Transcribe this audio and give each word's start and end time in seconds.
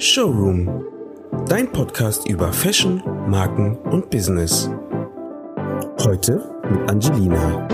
Showroom, 0.00 0.84
dein 1.48 1.72
Podcast 1.72 2.28
über 2.28 2.52
Fashion, 2.52 3.02
Marken 3.26 3.76
und 3.90 4.08
Business. 4.10 4.70
Heute 6.04 6.52
mit 6.70 6.88
Angelina. 6.88 7.66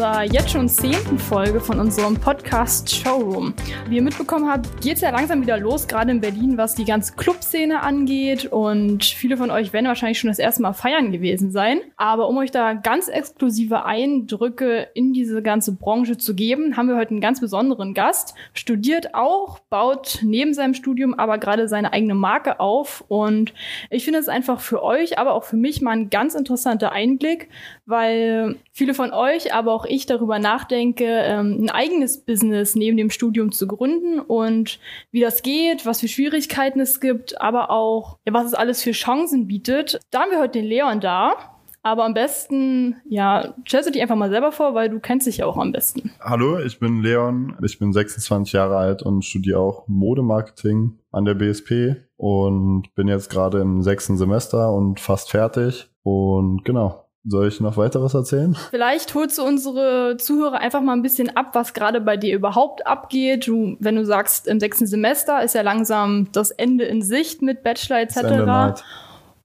Unserer 0.00 0.22
jetzt 0.22 0.48
schon 0.48 0.66
zehnten 0.66 1.18
Folge 1.18 1.60
von 1.60 1.78
unserem 1.78 2.16
Podcast 2.16 2.88
Showroom. 2.90 3.52
Wie 3.86 3.96
ihr 3.96 4.02
mitbekommen 4.02 4.48
habt, 4.48 4.80
geht 4.80 4.94
es 4.94 5.02
ja 5.02 5.10
langsam 5.10 5.42
wieder 5.42 5.58
los, 5.58 5.86
gerade 5.86 6.10
in 6.10 6.22
Berlin, 6.22 6.56
was 6.56 6.74
die 6.74 6.86
ganze 6.86 7.12
Clubszene 7.16 7.82
angeht. 7.82 8.46
Und 8.46 9.04
viele 9.04 9.36
von 9.36 9.50
euch 9.50 9.74
werden 9.74 9.88
wahrscheinlich 9.88 10.18
schon 10.18 10.28
das 10.28 10.38
erste 10.38 10.62
Mal 10.62 10.72
feiern 10.72 11.12
gewesen 11.12 11.50
sein. 11.50 11.82
Aber 11.98 12.30
um 12.30 12.38
euch 12.38 12.50
da 12.50 12.72
ganz 12.72 13.08
exklusive 13.08 13.84
Eindrücke 13.84 14.88
in 14.94 15.12
diese 15.12 15.42
ganze 15.42 15.76
Branche 15.76 16.16
zu 16.16 16.34
geben, 16.34 16.78
haben 16.78 16.88
wir 16.88 16.96
heute 16.96 17.10
einen 17.10 17.20
ganz 17.20 17.38
besonderen 17.38 17.92
Gast. 17.92 18.34
Studiert 18.54 19.14
auch, 19.14 19.58
baut 19.68 20.20
neben 20.22 20.54
seinem 20.54 20.72
Studium 20.72 21.12
aber 21.12 21.36
gerade 21.36 21.68
seine 21.68 21.92
eigene 21.92 22.14
Marke 22.14 22.58
auf. 22.58 23.04
Und 23.08 23.52
ich 23.90 24.04
finde 24.04 24.20
es 24.20 24.28
einfach 24.28 24.60
für 24.60 24.82
euch, 24.82 25.18
aber 25.18 25.34
auch 25.34 25.44
für 25.44 25.58
mich 25.58 25.82
mal 25.82 25.90
ein 25.90 26.08
ganz 26.08 26.34
interessanter 26.34 26.90
Einblick, 26.90 27.50
weil 27.84 28.56
viele 28.72 28.94
von 28.94 29.12
euch, 29.12 29.52
aber 29.52 29.74
auch 29.74 29.89
ich 29.90 30.06
darüber 30.06 30.38
nachdenke, 30.38 31.04
ähm, 31.04 31.58
ein 31.62 31.70
eigenes 31.70 32.24
Business 32.24 32.74
neben 32.74 32.96
dem 32.96 33.10
Studium 33.10 33.52
zu 33.52 33.66
gründen 33.66 34.20
und 34.20 34.78
wie 35.10 35.20
das 35.20 35.42
geht, 35.42 35.86
was 35.86 36.00
für 36.00 36.08
Schwierigkeiten 36.08 36.80
es 36.80 37.00
gibt, 37.00 37.40
aber 37.40 37.70
auch, 37.70 38.18
ja, 38.26 38.32
was 38.32 38.46
es 38.46 38.54
alles 38.54 38.82
für 38.82 38.92
Chancen 38.92 39.46
bietet. 39.46 40.00
Da 40.10 40.20
haben 40.20 40.30
wir 40.30 40.40
heute 40.40 40.58
den 40.58 40.66
Leon 40.66 41.00
da. 41.00 41.34
Aber 41.82 42.04
am 42.04 42.12
besten, 42.12 42.96
ja, 43.08 43.54
stellst 43.66 43.88
du 43.88 43.92
dich 43.92 44.02
einfach 44.02 44.16
mal 44.16 44.28
selber 44.28 44.52
vor, 44.52 44.74
weil 44.74 44.90
du 44.90 45.00
kennst 45.00 45.26
dich 45.26 45.38
ja 45.38 45.46
auch 45.46 45.56
am 45.56 45.72
besten. 45.72 46.12
Hallo, 46.20 46.58
ich 46.58 46.78
bin 46.78 47.02
Leon, 47.02 47.56
ich 47.64 47.78
bin 47.78 47.92
26 47.92 48.52
Jahre 48.52 48.76
alt 48.76 49.02
und 49.02 49.24
studiere 49.24 49.60
auch 49.60 49.88
Modemarketing 49.88 50.98
an 51.10 51.24
der 51.24 51.34
BSP 51.34 51.96
und 52.16 52.94
bin 52.94 53.08
jetzt 53.08 53.30
gerade 53.30 53.60
im 53.60 53.80
sechsten 53.82 54.18
Semester 54.18 54.72
und 54.74 55.00
fast 55.00 55.30
fertig. 55.30 55.88
Und 56.02 56.64
genau, 56.64 57.06
soll 57.24 57.48
ich 57.48 57.60
noch 57.60 57.76
weiteres 57.76 58.14
erzählen? 58.14 58.56
Vielleicht 58.70 59.14
holst 59.14 59.38
du 59.38 59.42
unsere 59.42 60.16
Zuhörer 60.18 60.58
einfach 60.58 60.80
mal 60.80 60.94
ein 60.94 61.02
bisschen 61.02 61.34
ab, 61.36 61.50
was 61.52 61.74
gerade 61.74 62.00
bei 62.00 62.16
dir 62.16 62.34
überhaupt 62.34 62.86
abgeht. 62.86 63.46
Du, 63.46 63.76
wenn 63.78 63.96
du 63.96 64.04
sagst, 64.04 64.46
im 64.46 64.60
sechsten 64.60 64.86
Semester 64.86 65.42
ist 65.42 65.54
ja 65.54 65.62
langsam 65.62 66.28
das 66.32 66.50
Ende 66.50 66.84
in 66.84 67.02
Sicht 67.02 67.42
mit 67.42 67.62
Bachelor 67.62 68.00
etc. 68.00 68.82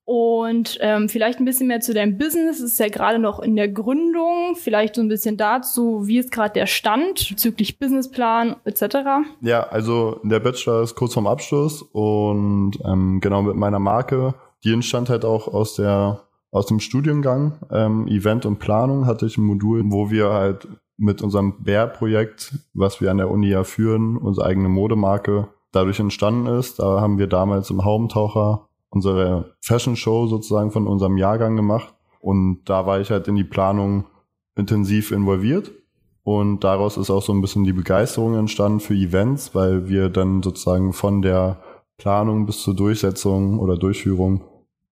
Und 0.06 0.78
ähm, 0.82 1.10
vielleicht 1.10 1.40
ein 1.40 1.46
bisschen 1.46 1.66
mehr 1.66 1.80
zu 1.80 1.94
deinem 1.94 2.20
Business. 2.20 2.60
Es 2.60 2.74
ist 2.74 2.80
ja 2.80 2.90
gerade 2.90 3.18
noch 3.18 3.40
in 3.40 3.56
der 3.56 3.68
Gründung. 3.68 4.56
Vielleicht 4.56 4.96
so 4.96 5.02
ein 5.02 5.10
bisschen 5.10 5.36
dazu, 5.36 6.06
wie 6.06 6.20
ist 6.20 6.32
gerade 6.32 6.54
der 6.54 6.68
Stand 6.68 7.28
bezüglich 7.28 7.80
Businessplan 7.80 8.56
etc. 8.66 8.98
Ja, 9.42 9.64
also 9.64 10.20
der 10.24 10.40
Bachelor 10.40 10.84
ist 10.84 10.94
kurz 10.94 11.16
vorm 11.16 11.26
Abschluss 11.26 11.82
und 11.82 12.74
ähm, 12.86 13.20
genau 13.20 13.42
mit 13.42 13.56
meiner 13.56 13.80
Marke. 13.80 14.36
Die 14.64 14.74
entstand 14.74 15.10
halt 15.10 15.26
auch 15.26 15.48
aus 15.48 15.76
der 15.76 16.25
aus 16.56 16.68
dem 16.68 16.80
Studiengang 16.80 17.58
ähm, 17.70 18.08
Event 18.08 18.46
und 18.46 18.60
Planung 18.60 19.06
hatte 19.06 19.26
ich 19.26 19.38
ein 19.38 19.44
Modul, 19.44 19.84
wo 19.88 20.10
wir 20.10 20.30
halt 20.30 20.70
mit 20.96 21.22
unserem 21.22 21.62
Bär-Projekt, 21.62 22.58
was 22.74 23.02
wir 23.02 23.12
an 23.12 23.18
der 23.18 23.30
Uni 23.30 23.50
ja 23.50 23.66
führen, 23.66 24.16
unsere 24.16 24.48
eigene 24.48 24.70
Modemarke 24.70 25.50
dadurch 25.74 26.00
entstanden 26.00 26.48
ist. 26.48 26.80
Da 26.80 27.02
haben 27.02 27.18
wir 27.18 27.28
damals 27.28 27.72
im 27.72 27.84
Haumtaucher 27.84 28.70
unsere 28.88 29.54
Fashion 29.60 29.98
Show 29.98 30.28
sozusagen 30.28 30.72
von 30.72 30.88
unserem 30.88 31.18
Jahrgang 31.18 31.58
gemacht. 31.58 31.94
Und 32.22 32.62
da 32.64 32.86
war 32.86 33.02
ich 33.02 33.12
halt 33.12 33.28
in 33.28 33.36
die 33.36 33.44
Planung 33.44 34.06
intensiv 34.56 35.12
involviert. 35.12 35.74
Und 36.24 36.64
daraus 36.64 36.96
ist 36.96 37.10
auch 37.10 37.22
so 37.22 37.34
ein 37.34 37.42
bisschen 37.42 37.66
die 37.66 37.74
Begeisterung 37.74 38.36
entstanden 38.36 38.80
für 38.80 38.94
Events, 38.94 39.54
weil 39.54 39.90
wir 39.90 40.08
dann 40.08 40.42
sozusagen 40.42 40.94
von 40.94 41.22
der 41.22 41.60
Planung 41.98 42.46
bis 42.46 42.64
zur 42.64 42.78
Durchsetzung 42.78 43.60
oder 43.60 43.76
Durchführung 43.76 44.40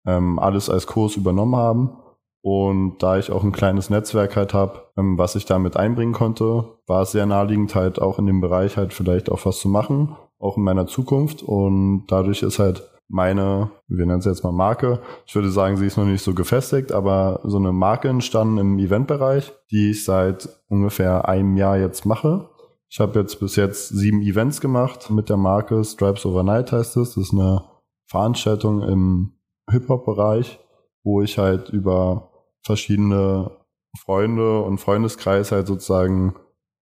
ähm, 0.06 0.38
alles 0.38 0.70
als 0.70 0.86
Kurs 0.86 1.16
übernommen 1.16 1.56
haben. 1.56 1.96
Und 2.42 3.02
da 3.02 3.18
ich 3.18 3.30
auch 3.30 3.44
ein 3.44 3.52
kleines 3.52 3.90
Netzwerk 3.90 4.34
halt 4.34 4.54
habe, 4.54 4.84
ähm, 4.96 5.18
was 5.18 5.34
ich 5.34 5.44
damit 5.44 5.76
einbringen 5.76 6.14
konnte, 6.14 6.64
war 6.86 7.02
es 7.02 7.12
sehr 7.12 7.26
naheliegend 7.26 7.74
halt 7.74 8.00
auch 8.00 8.18
in 8.18 8.26
dem 8.26 8.40
Bereich 8.40 8.76
halt 8.76 8.94
vielleicht 8.94 9.30
auch 9.30 9.44
was 9.44 9.58
zu 9.58 9.68
machen, 9.68 10.16
auch 10.38 10.56
in 10.56 10.62
meiner 10.62 10.86
Zukunft. 10.86 11.42
Und 11.42 12.06
dadurch 12.06 12.42
ist 12.42 12.58
halt 12.58 12.88
meine, 13.08 13.70
wir 13.88 14.06
nennen 14.06 14.20
es 14.20 14.24
jetzt 14.24 14.44
mal 14.44 14.52
Marke, 14.52 15.00
ich 15.26 15.34
würde 15.34 15.50
sagen, 15.50 15.76
sie 15.76 15.86
ist 15.86 15.98
noch 15.98 16.04
nicht 16.04 16.22
so 16.22 16.32
gefestigt, 16.32 16.92
aber 16.92 17.40
so 17.44 17.58
eine 17.58 17.72
Marke 17.72 18.08
entstanden 18.08 18.58
im 18.58 18.78
Eventbereich, 18.78 19.52
die 19.70 19.90
ich 19.90 20.04
seit 20.04 20.48
ungefähr 20.68 21.28
einem 21.28 21.56
Jahr 21.56 21.76
jetzt 21.76 22.06
mache. 22.06 22.48
Ich 22.88 23.00
habe 23.00 23.18
jetzt 23.20 23.38
bis 23.38 23.56
jetzt 23.56 23.88
sieben 23.88 24.22
Events 24.22 24.60
gemacht 24.60 25.10
mit 25.10 25.28
der 25.28 25.36
Marke 25.36 25.84
Stripes 25.84 26.24
Overnight 26.24 26.72
heißt 26.72 26.96
es. 26.96 27.14
Das 27.14 27.24
ist 27.24 27.32
eine 27.32 27.64
Veranstaltung 28.06 28.82
im 28.82 29.32
Hip-Hop-Bereich, 29.70 30.58
wo 31.04 31.22
ich 31.22 31.38
halt 31.38 31.70
über 31.70 32.30
verschiedene 32.62 33.50
Freunde 33.98 34.62
und 34.62 34.78
Freundeskreis 34.78 35.52
halt 35.52 35.66
sozusagen 35.66 36.34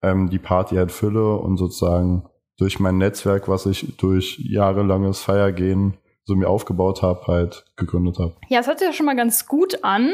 ähm, 0.02 0.30
die 0.30 0.40
Party 0.40 0.76
halt 0.76 0.92
fülle 0.92 1.38
und 1.38 1.58
sozusagen 1.58 2.28
durch 2.58 2.80
mein 2.80 2.98
Netzwerk, 2.98 3.48
was 3.48 3.66
ich 3.66 3.96
durch 3.98 4.38
jahrelanges 4.40 5.22
Feiergehen 5.22 5.98
so 6.30 6.36
mir 6.36 6.48
aufgebaut 6.48 7.02
habe, 7.02 7.28
halt 7.28 7.66
gegründet 7.76 8.20
habe. 8.20 8.34
Ja, 8.48 8.60
es 8.60 8.68
hört 8.68 8.80
sich 8.80 8.88
ja 8.88 8.94
schon 8.94 9.06
mal 9.06 9.16
ganz 9.16 9.48
gut 9.48 9.84
an. 9.84 10.14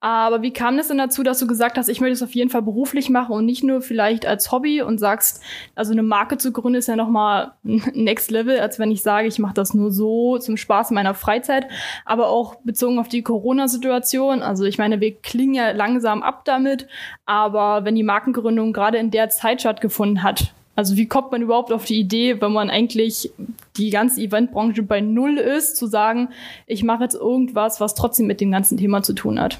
Aber 0.00 0.42
wie 0.42 0.52
kam 0.52 0.76
das 0.76 0.88
denn 0.88 0.98
dazu, 0.98 1.24
dass 1.24 1.40
du 1.40 1.48
gesagt 1.48 1.76
hast, 1.76 1.88
ich 1.88 2.00
möchte 2.00 2.12
es 2.12 2.22
auf 2.22 2.32
jeden 2.32 2.50
Fall 2.50 2.62
beruflich 2.62 3.10
machen 3.10 3.34
und 3.34 3.44
nicht 3.44 3.64
nur 3.64 3.82
vielleicht 3.82 4.26
als 4.26 4.52
Hobby 4.52 4.80
und 4.80 4.98
sagst, 4.98 5.42
also 5.74 5.90
eine 5.90 6.04
Marke 6.04 6.38
zu 6.38 6.52
gründen 6.52 6.78
ist 6.78 6.86
ja 6.86 6.94
noch 6.94 7.08
mal 7.08 7.54
Next 7.64 8.30
Level, 8.30 8.60
als 8.60 8.78
wenn 8.78 8.92
ich 8.92 9.02
sage, 9.02 9.26
ich 9.26 9.40
mache 9.40 9.54
das 9.54 9.74
nur 9.74 9.90
so 9.90 10.38
zum 10.38 10.56
Spaß 10.56 10.92
in 10.92 10.94
meiner 10.94 11.14
Freizeit, 11.14 11.66
aber 12.04 12.28
auch 12.28 12.54
bezogen 12.62 13.00
auf 13.00 13.08
die 13.08 13.22
Corona-Situation. 13.22 14.40
Also 14.40 14.64
ich 14.64 14.78
meine, 14.78 15.00
wir 15.00 15.16
klingen 15.16 15.54
ja 15.54 15.72
langsam 15.72 16.22
ab 16.22 16.44
damit, 16.44 16.86
aber 17.26 17.84
wenn 17.84 17.96
die 17.96 18.04
Markengründung 18.04 18.72
gerade 18.72 18.98
in 18.98 19.10
der 19.10 19.30
Zeit 19.30 19.62
stattgefunden 19.62 20.22
hat, 20.22 20.54
also 20.78 20.96
wie 20.96 21.08
kommt 21.08 21.32
man 21.32 21.42
überhaupt 21.42 21.72
auf 21.72 21.86
die 21.86 21.98
Idee, 21.98 22.40
wenn 22.40 22.52
man 22.52 22.70
eigentlich 22.70 23.32
die 23.76 23.90
ganze 23.90 24.20
Eventbranche 24.20 24.84
bei 24.84 25.00
Null 25.00 25.36
ist, 25.36 25.76
zu 25.76 25.88
sagen, 25.88 26.28
ich 26.68 26.84
mache 26.84 27.02
jetzt 27.02 27.16
irgendwas, 27.16 27.80
was 27.80 27.96
trotzdem 27.96 28.28
mit 28.28 28.40
dem 28.40 28.52
ganzen 28.52 28.78
Thema 28.78 29.02
zu 29.02 29.12
tun 29.12 29.40
hat? 29.40 29.58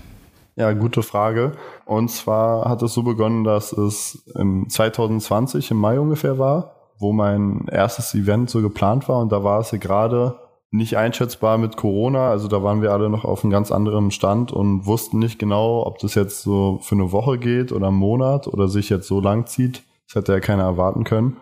Ja, 0.55 0.73
gute 0.75 1.03
Frage. 1.03 1.55
Und 1.87 2.09
zwar 2.13 2.71
hat 2.71 2.83
es 2.83 2.95
so 2.95 3.03
begonnen, 3.03 3.43
dass 3.43 3.73
es 3.73 4.29
im 4.37 4.69
2020 4.69 5.73
im 5.73 5.79
Mai 5.79 5.99
ungefähr 5.99 6.39
war, 6.39 6.77
wo 7.01 7.13
mein 7.13 7.67
erstes 7.69 8.15
Event 8.15 8.49
so 8.49 8.63
geplant 8.63 9.09
war 9.09 9.19
und 9.19 9.33
da 9.33 9.43
war 9.43 9.59
es 9.59 9.73
ja 9.73 9.79
gerade 9.79 10.37
nicht 10.71 10.97
einschätzbar 10.99 11.59
mit 11.59 11.77
Corona. 11.77 12.31
Also 12.31 12.47
da 12.47 12.63
waren 12.63 12.81
wir 12.81 12.93
alle 12.93 13.11
noch 13.11 13.25
auf 13.25 13.43
einem 13.43 13.51
ganz 13.51 13.73
anderen 13.73 14.13
Stand 14.13 14.53
und 14.53 14.87
wussten 14.87 15.19
nicht 15.19 15.41
genau, 15.41 15.85
ob 15.85 15.99
das 15.99 16.15
jetzt 16.15 16.43
so 16.43 16.79
für 16.81 16.95
eine 16.95 17.11
Woche 17.11 17.39
geht 17.39 17.73
oder 17.73 17.89
einen 17.89 17.97
Monat 17.97 18.47
oder 18.47 18.69
sich 18.69 18.89
jetzt 18.89 19.09
so 19.09 19.21
lang 19.21 19.47
zieht. 19.47 19.83
Das 20.09 20.17
hätte 20.17 20.33
ja 20.33 20.41
keiner 20.41 20.65
erwarten 20.65 21.05
können. 21.05 21.37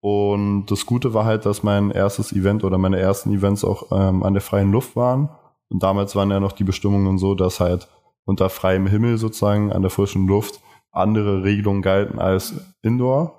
Und 0.00 0.66
das 0.66 0.86
Gute 0.86 1.14
war 1.14 1.24
halt, 1.24 1.46
dass 1.46 1.62
mein 1.62 1.90
erstes 1.90 2.32
Event 2.32 2.64
oder 2.64 2.78
meine 2.78 2.98
ersten 2.98 3.32
Events 3.32 3.64
auch 3.64 3.90
ähm, 3.92 4.22
an 4.22 4.34
der 4.34 4.42
freien 4.42 4.72
Luft 4.72 4.96
waren. 4.96 5.28
Und 5.68 5.82
damals 5.82 6.16
waren 6.16 6.30
ja 6.30 6.40
noch 6.40 6.52
die 6.52 6.64
Bestimmungen 6.64 7.18
so, 7.18 7.34
dass 7.34 7.60
halt 7.60 7.88
unter 8.24 8.48
freiem 8.48 8.86
Himmel 8.86 9.18
sozusagen 9.18 9.72
an 9.72 9.82
der 9.82 9.90
frischen 9.90 10.26
Luft 10.26 10.60
andere 10.92 11.44
Regelungen 11.44 11.82
galten 11.82 12.18
als 12.18 12.54
Indoor. 12.82 13.34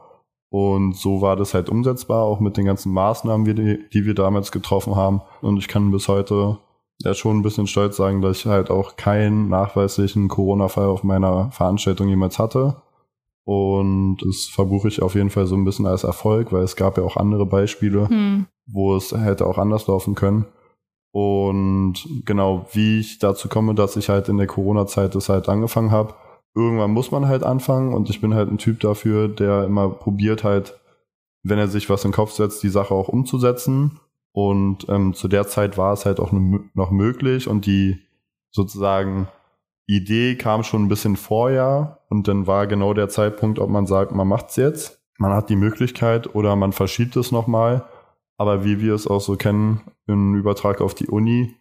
Und 0.50 0.96
so 0.96 1.22
war 1.22 1.36
das 1.36 1.54
halt 1.54 1.70
umsetzbar, 1.70 2.24
auch 2.24 2.40
mit 2.40 2.58
den 2.58 2.66
ganzen 2.66 2.94
Maßnahmen, 2.94 3.46
die, 3.46 3.90
die 3.90 4.06
wir 4.06 4.14
damals 4.14 4.52
getroffen 4.52 4.96
haben. 4.96 5.22
Und 5.42 5.58
ich 5.58 5.68
kann 5.68 5.92
bis 5.92 6.08
heute 6.08 6.58
ja 7.00 7.14
schon 7.14 7.38
ein 7.38 7.44
bisschen 7.44 7.68
stolz 7.68 7.98
sagen, 7.98 8.22
dass 8.22 8.38
ich 8.38 8.46
halt 8.46 8.70
auch 8.70 8.96
keinen 8.96 9.50
nachweislichen 9.50 10.28
Corona-Fall 10.30 10.88
auf 10.88 11.04
meiner 11.04 11.52
Veranstaltung 11.52 12.08
jemals 12.08 12.40
hatte. 12.40 12.82
Und 13.48 14.18
das 14.18 14.44
verbuche 14.44 14.90
ich 14.90 15.02
auf 15.02 15.16
jeden 15.16 15.30
Fall 15.30 15.46
so 15.46 15.56
ein 15.56 15.64
bisschen 15.64 15.86
als 15.86 16.04
Erfolg, 16.04 16.52
weil 16.52 16.64
es 16.64 16.76
gab 16.76 16.98
ja 16.98 17.04
auch 17.06 17.16
andere 17.16 17.46
Beispiele, 17.46 18.10
hm. 18.10 18.46
wo 18.66 18.94
es 18.94 19.14
hätte 19.14 19.48
auch 19.48 19.58
anders 19.58 19.88
laufen 19.88 20.16
können. 20.16 20.48
Und 21.14 21.94
genau, 22.26 22.68
wie 22.74 23.00
ich 23.00 23.20
dazu 23.20 23.48
komme, 23.48 23.74
dass 23.74 23.96
ich 23.96 24.10
halt 24.10 24.28
in 24.28 24.36
der 24.36 24.48
Corona-Zeit 24.48 25.16
das 25.16 25.30
halt 25.30 25.48
angefangen 25.48 25.92
habe. 25.92 26.14
Irgendwann 26.56 26.92
muss 26.92 27.12
man 27.12 27.30
halt 27.30 27.44
anfangen 27.44 27.94
und 27.94 28.10
ich 28.10 28.20
bin 28.20 28.34
halt 28.34 28.52
ein 28.52 28.58
Typ 28.58 28.82
dafür, 28.82 29.30
der 29.30 29.64
immer 29.64 29.92
probiert 29.92 30.44
halt, 30.44 30.78
wenn 31.42 31.58
er 31.58 31.70
sich 31.70 31.90
was 31.90 32.04
in 32.04 32.12
den 32.12 32.16
Kopf 32.16 32.34
setzt, 32.34 32.62
die 32.64 32.70
Sache 32.70 32.94
auch 32.94 33.08
umzusetzen. 33.08 34.02
Und 34.34 34.90
ähm, 34.90 35.14
zu 35.14 35.30
der 35.30 35.48
Zeit 35.48 35.78
war 35.78 35.94
es 35.94 36.06
halt 36.06 36.20
auch 36.20 36.34
noch 36.34 36.92
möglich 36.92 37.48
und 37.48 37.66
die 37.66 37.98
sozusagen 38.52 39.30
Idee 39.88 40.36
kam 40.36 40.64
schon 40.64 40.84
ein 40.84 40.90
bisschen 40.90 41.16
vorher 41.16 42.00
und 42.10 42.28
dann 42.28 42.46
war 42.46 42.68
genau 42.68 42.94
der 42.94 43.10
Zeitpunkt, 43.10 43.58
ob 43.58 43.70
man 43.70 43.88
sagt, 43.88 44.12
man 44.12 44.28
macht's 44.28 44.56
jetzt, 44.56 45.02
man 45.18 45.34
hat 45.34 45.50
die 45.50 45.56
Möglichkeit 45.56 46.36
oder 46.36 46.56
man 46.56 46.74
verschiebt 46.74 47.16
es 47.16 47.32
nochmal. 47.32 47.86
Aber 48.38 48.64
wie 48.64 48.80
wir 48.80 48.94
es 48.94 49.08
auch 49.08 49.22
so 49.22 49.36
kennen, 49.36 49.82
im 50.06 50.36
Übertrag 50.36 50.82
auf 50.82 50.94
die 50.94 51.08
Uni, 51.08 51.56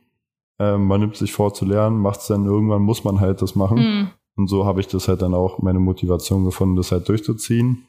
Ähm, 0.58 0.86
man 0.86 1.00
nimmt 1.00 1.16
sich 1.16 1.32
vor 1.34 1.52
zu 1.52 1.66
lernen, 1.66 2.00
macht 2.00 2.20
es 2.20 2.28
dann 2.28 2.46
irgendwann, 2.46 2.80
muss 2.80 3.04
man 3.04 3.20
halt 3.20 3.42
das 3.42 3.54
machen. 3.56 3.78
Mhm. 3.78 4.08
Und 4.36 4.48
so 4.48 4.64
habe 4.64 4.80
ich 4.80 4.88
das 4.88 5.06
halt 5.06 5.20
dann 5.20 5.34
auch 5.34 5.58
meine 5.58 5.80
Motivation 5.80 6.46
gefunden, 6.46 6.76
das 6.76 6.92
halt 6.92 7.06
durchzuziehen. 7.08 7.86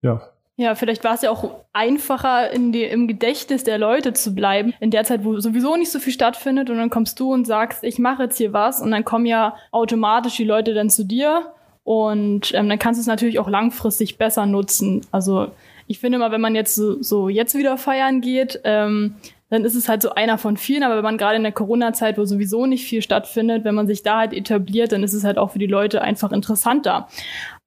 Ja. 0.00 0.22
Ja, 0.58 0.74
vielleicht 0.74 1.04
war 1.04 1.14
es 1.14 1.20
ja 1.20 1.30
auch 1.30 1.50
einfacher, 1.74 2.50
in 2.50 2.72
die, 2.72 2.84
im 2.84 3.08
Gedächtnis 3.08 3.62
der 3.62 3.76
Leute 3.76 4.14
zu 4.14 4.34
bleiben, 4.34 4.72
in 4.80 4.90
der 4.90 5.04
Zeit, 5.04 5.22
wo 5.22 5.38
sowieso 5.38 5.76
nicht 5.76 5.92
so 5.92 5.98
viel 5.98 6.14
stattfindet. 6.14 6.70
Und 6.70 6.78
dann 6.78 6.88
kommst 6.88 7.20
du 7.20 7.30
und 7.32 7.46
sagst, 7.46 7.84
ich 7.84 7.98
mache 7.98 8.24
jetzt 8.24 8.38
hier 8.38 8.54
was. 8.54 8.80
Und 8.80 8.90
dann 8.90 9.04
kommen 9.04 9.26
ja 9.26 9.54
automatisch 9.70 10.36
die 10.36 10.44
Leute 10.44 10.72
dann 10.72 10.88
zu 10.88 11.04
dir. 11.04 11.52
Und 11.84 12.54
ähm, 12.54 12.70
dann 12.70 12.78
kannst 12.78 12.98
du 12.98 13.02
es 13.02 13.06
natürlich 13.06 13.38
auch 13.38 13.48
langfristig 13.48 14.16
besser 14.16 14.46
nutzen. 14.46 15.02
Also 15.10 15.48
ich 15.86 15.98
finde 15.98 16.18
mal, 16.18 16.32
wenn 16.32 16.40
man 16.40 16.54
jetzt 16.54 16.74
so, 16.74 17.02
so 17.02 17.28
jetzt 17.28 17.54
wieder 17.54 17.76
feiern 17.76 18.22
geht, 18.22 18.60
ähm, 18.64 19.16
dann 19.48 19.64
ist 19.64 19.76
es 19.76 19.88
halt 19.88 20.02
so 20.02 20.10
einer 20.10 20.38
von 20.38 20.56
vielen. 20.56 20.82
Aber 20.82 20.96
wenn 20.96 21.04
man 21.04 21.18
gerade 21.18 21.36
in 21.36 21.42
der 21.42 21.52
Corona-Zeit, 21.52 22.18
wo 22.18 22.24
sowieso 22.24 22.66
nicht 22.66 22.84
viel 22.84 23.02
stattfindet, 23.02 23.64
wenn 23.64 23.74
man 23.74 23.86
sich 23.86 24.02
da 24.02 24.18
halt 24.18 24.32
etabliert, 24.32 24.92
dann 24.92 25.04
ist 25.04 25.14
es 25.14 25.24
halt 25.24 25.38
auch 25.38 25.52
für 25.52 25.58
die 25.58 25.66
Leute 25.66 26.02
einfach 26.02 26.32
interessanter. 26.32 27.08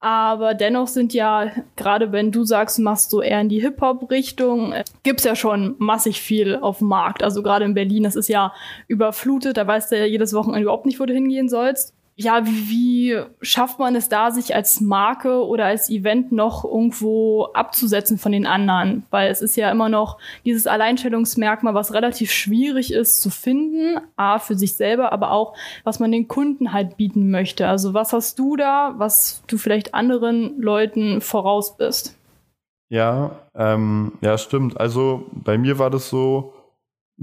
Aber 0.02 0.54
dennoch 0.54 0.88
sind 0.88 1.14
ja, 1.14 1.52
gerade 1.76 2.12
wenn 2.12 2.32
du 2.32 2.44
sagst, 2.44 2.78
du 2.78 2.82
machst 2.82 3.12
so 3.12 3.22
eher 3.22 3.42
in 3.42 3.50
die 3.50 3.62
Hip-Hop-Richtung, 3.62 4.74
äh, 4.74 4.84
gibt's 5.04 5.24
ja 5.24 5.36
schon 5.36 5.76
massig 5.78 6.22
viel 6.22 6.56
auf 6.56 6.80
dem 6.80 6.88
Markt. 6.88 7.24
Also 7.24 7.44
gerade 7.44 7.66
in 7.66 7.74
Berlin, 7.74 8.04
das 8.04 8.16
ist 8.16 8.30
ja 8.30 8.54
überflutet, 8.88 9.58
da 9.58 9.68
weißt 9.68 9.92
du 9.92 9.98
ja 9.98 10.06
jedes 10.06 10.34
Wochenende 10.34 10.64
überhaupt 10.64 10.86
nicht, 10.86 11.00
wo 11.00 11.06
du 11.06 11.14
hingehen 11.14 11.50
sollst 11.50 11.94
ja, 12.22 12.46
wie, 12.46 13.18
schafft 13.42 13.80
man 13.80 13.96
es 13.96 14.10
da, 14.10 14.32
sich 14.32 14.54
als 14.54 14.82
Marke 14.82 15.48
oder 15.48 15.64
als 15.64 15.90
Event 15.90 16.34
noch 16.34 16.66
irgendwo 16.66 17.46
abzusetzen 17.54 18.18
von 18.18 18.34
den 18.34 18.46
anderen? 18.46 19.06
Weil 19.10 19.32
es 19.32 19.42
ist 19.42 19.56
ja 19.56 19.72
immer 19.72 19.88
noch 19.88 20.18
dieses 20.44 20.68
Alleinstellungsmerkmal, 20.68 21.76
was 21.76 21.94
relativ 21.94 22.30
schwierig 22.30 22.92
ist 22.92 23.22
zu 23.22 23.30
finden, 23.30 24.02
A, 24.18 24.38
für 24.40 24.56
sich 24.56 24.76
selber, 24.76 25.14
aber 25.14 25.32
auch, 25.32 25.56
was 25.86 26.02
man 26.02 26.12
den 26.12 26.28
Kunden 26.28 26.74
halt 26.74 26.98
bieten 26.98 27.32
möchte. 27.32 27.70
Also 27.70 27.94
was 27.94 28.12
hast 28.12 28.38
du 28.38 28.58
da, 28.58 28.96
was 28.98 29.42
du 29.48 29.58
vielleicht 29.58 29.94
anderen 29.94 30.62
Leuten 30.62 31.22
voraus 31.22 31.78
bist? 31.78 32.18
Ja, 32.90 33.40
ähm, 33.56 34.12
ja, 34.20 34.38
stimmt. 34.38 34.78
Also 34.78 35.24
bei 35.32 35.58
mir 35.58 35.80
war 35.80 35.90
das 35.90 36.10
so, 36.10 36.54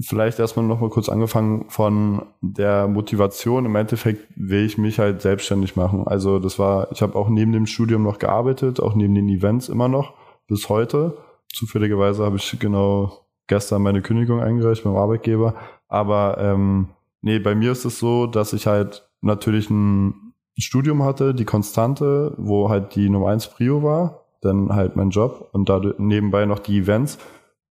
Vielleicht 0.00 0.38
erstmal 0.38 0.66
noch 0.66 0.80
mal 0.80 0.90
kurz 0.90 1.08
angefangen 1.08 1.66
von 1.68 2.26
der 2.42 2.86
Motivation. 2.86 3.64
Im 3.64 3.76
Endeffekt 3.76 4.26
will 4.36 4.64
ich 4.64 4.76
mich 4.76 4.98
halt 4.98 5.22
selbstständig 5.22 5.74
machen. 5.74 6.06
Also 6.06 6.38
das 6.38 6.58
war, 6.58 6.92
ich 6.92 7.00
habe 7.00 7.16
auch 7.16 7.28
neben 7.30 7.52
dem 7.52 7.66
Studium 7.66 8.02
noch 8.02 8.18
gearbeitet, 8.18 8.80
auch 8.80 8.94
neben 8.94 9.14
den 9.14 9.28
Events 9.28 9.68
immer 9.70 9.88
noch 9.88 10.12
bis 10.48 10.68
heute. 10.68 11.16
Zufälligerweise 11.52 12.24
habe 12.24 12.36
ich 12.36 12.58
genau 12.58 13.26
gestern 13.46 13.82
meine 13.82 14.02
Kündigung 14.02 14.40
eingereicht 14.40 14.84
beim 14.84 14.96
Arbeitgeber. 14.96 15.54
Aber 15.88 16.36
ähm, 16.38 16.88
nee, 17.22 17.38
bei 17.38 17.54
mir 17.54 17.72
ist 17.72 17.86
es 17.86 17.98
so, 17.98 18.26
dass 18.26 18.52
ich 18.52 18.66
halt 18.66 19.08
natürlich 19.22 19.70
ein 19.70 20.34
Studium 20.58 21.04
hatte, 21.04 21.34
die 21.34 21.44
Konstante, 21.44 22.34
wo 22.36 22.68
halt 22.68 22.94
die 22.94 23.08
Nummer 23.08 23.28
eins 23.28 23.46
Prio 23.48 23.82
war, 23.82 24.26
dann 24.40 24.74
halt 24.74 24.96
mein 24.96 25.10
Job 25.10 25.48
und 25.52 25.68
da 25.68 25.80
nebenbei 25.98 26.44
noch 26.46 26.58
die 26.58 26.78
Events. 26.78 27.18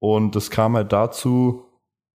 Und 0.00 0.36
das 0.36 0.50
kam 0.50 0.74
halt 0.74 0.92
dazu, 0.92 1.64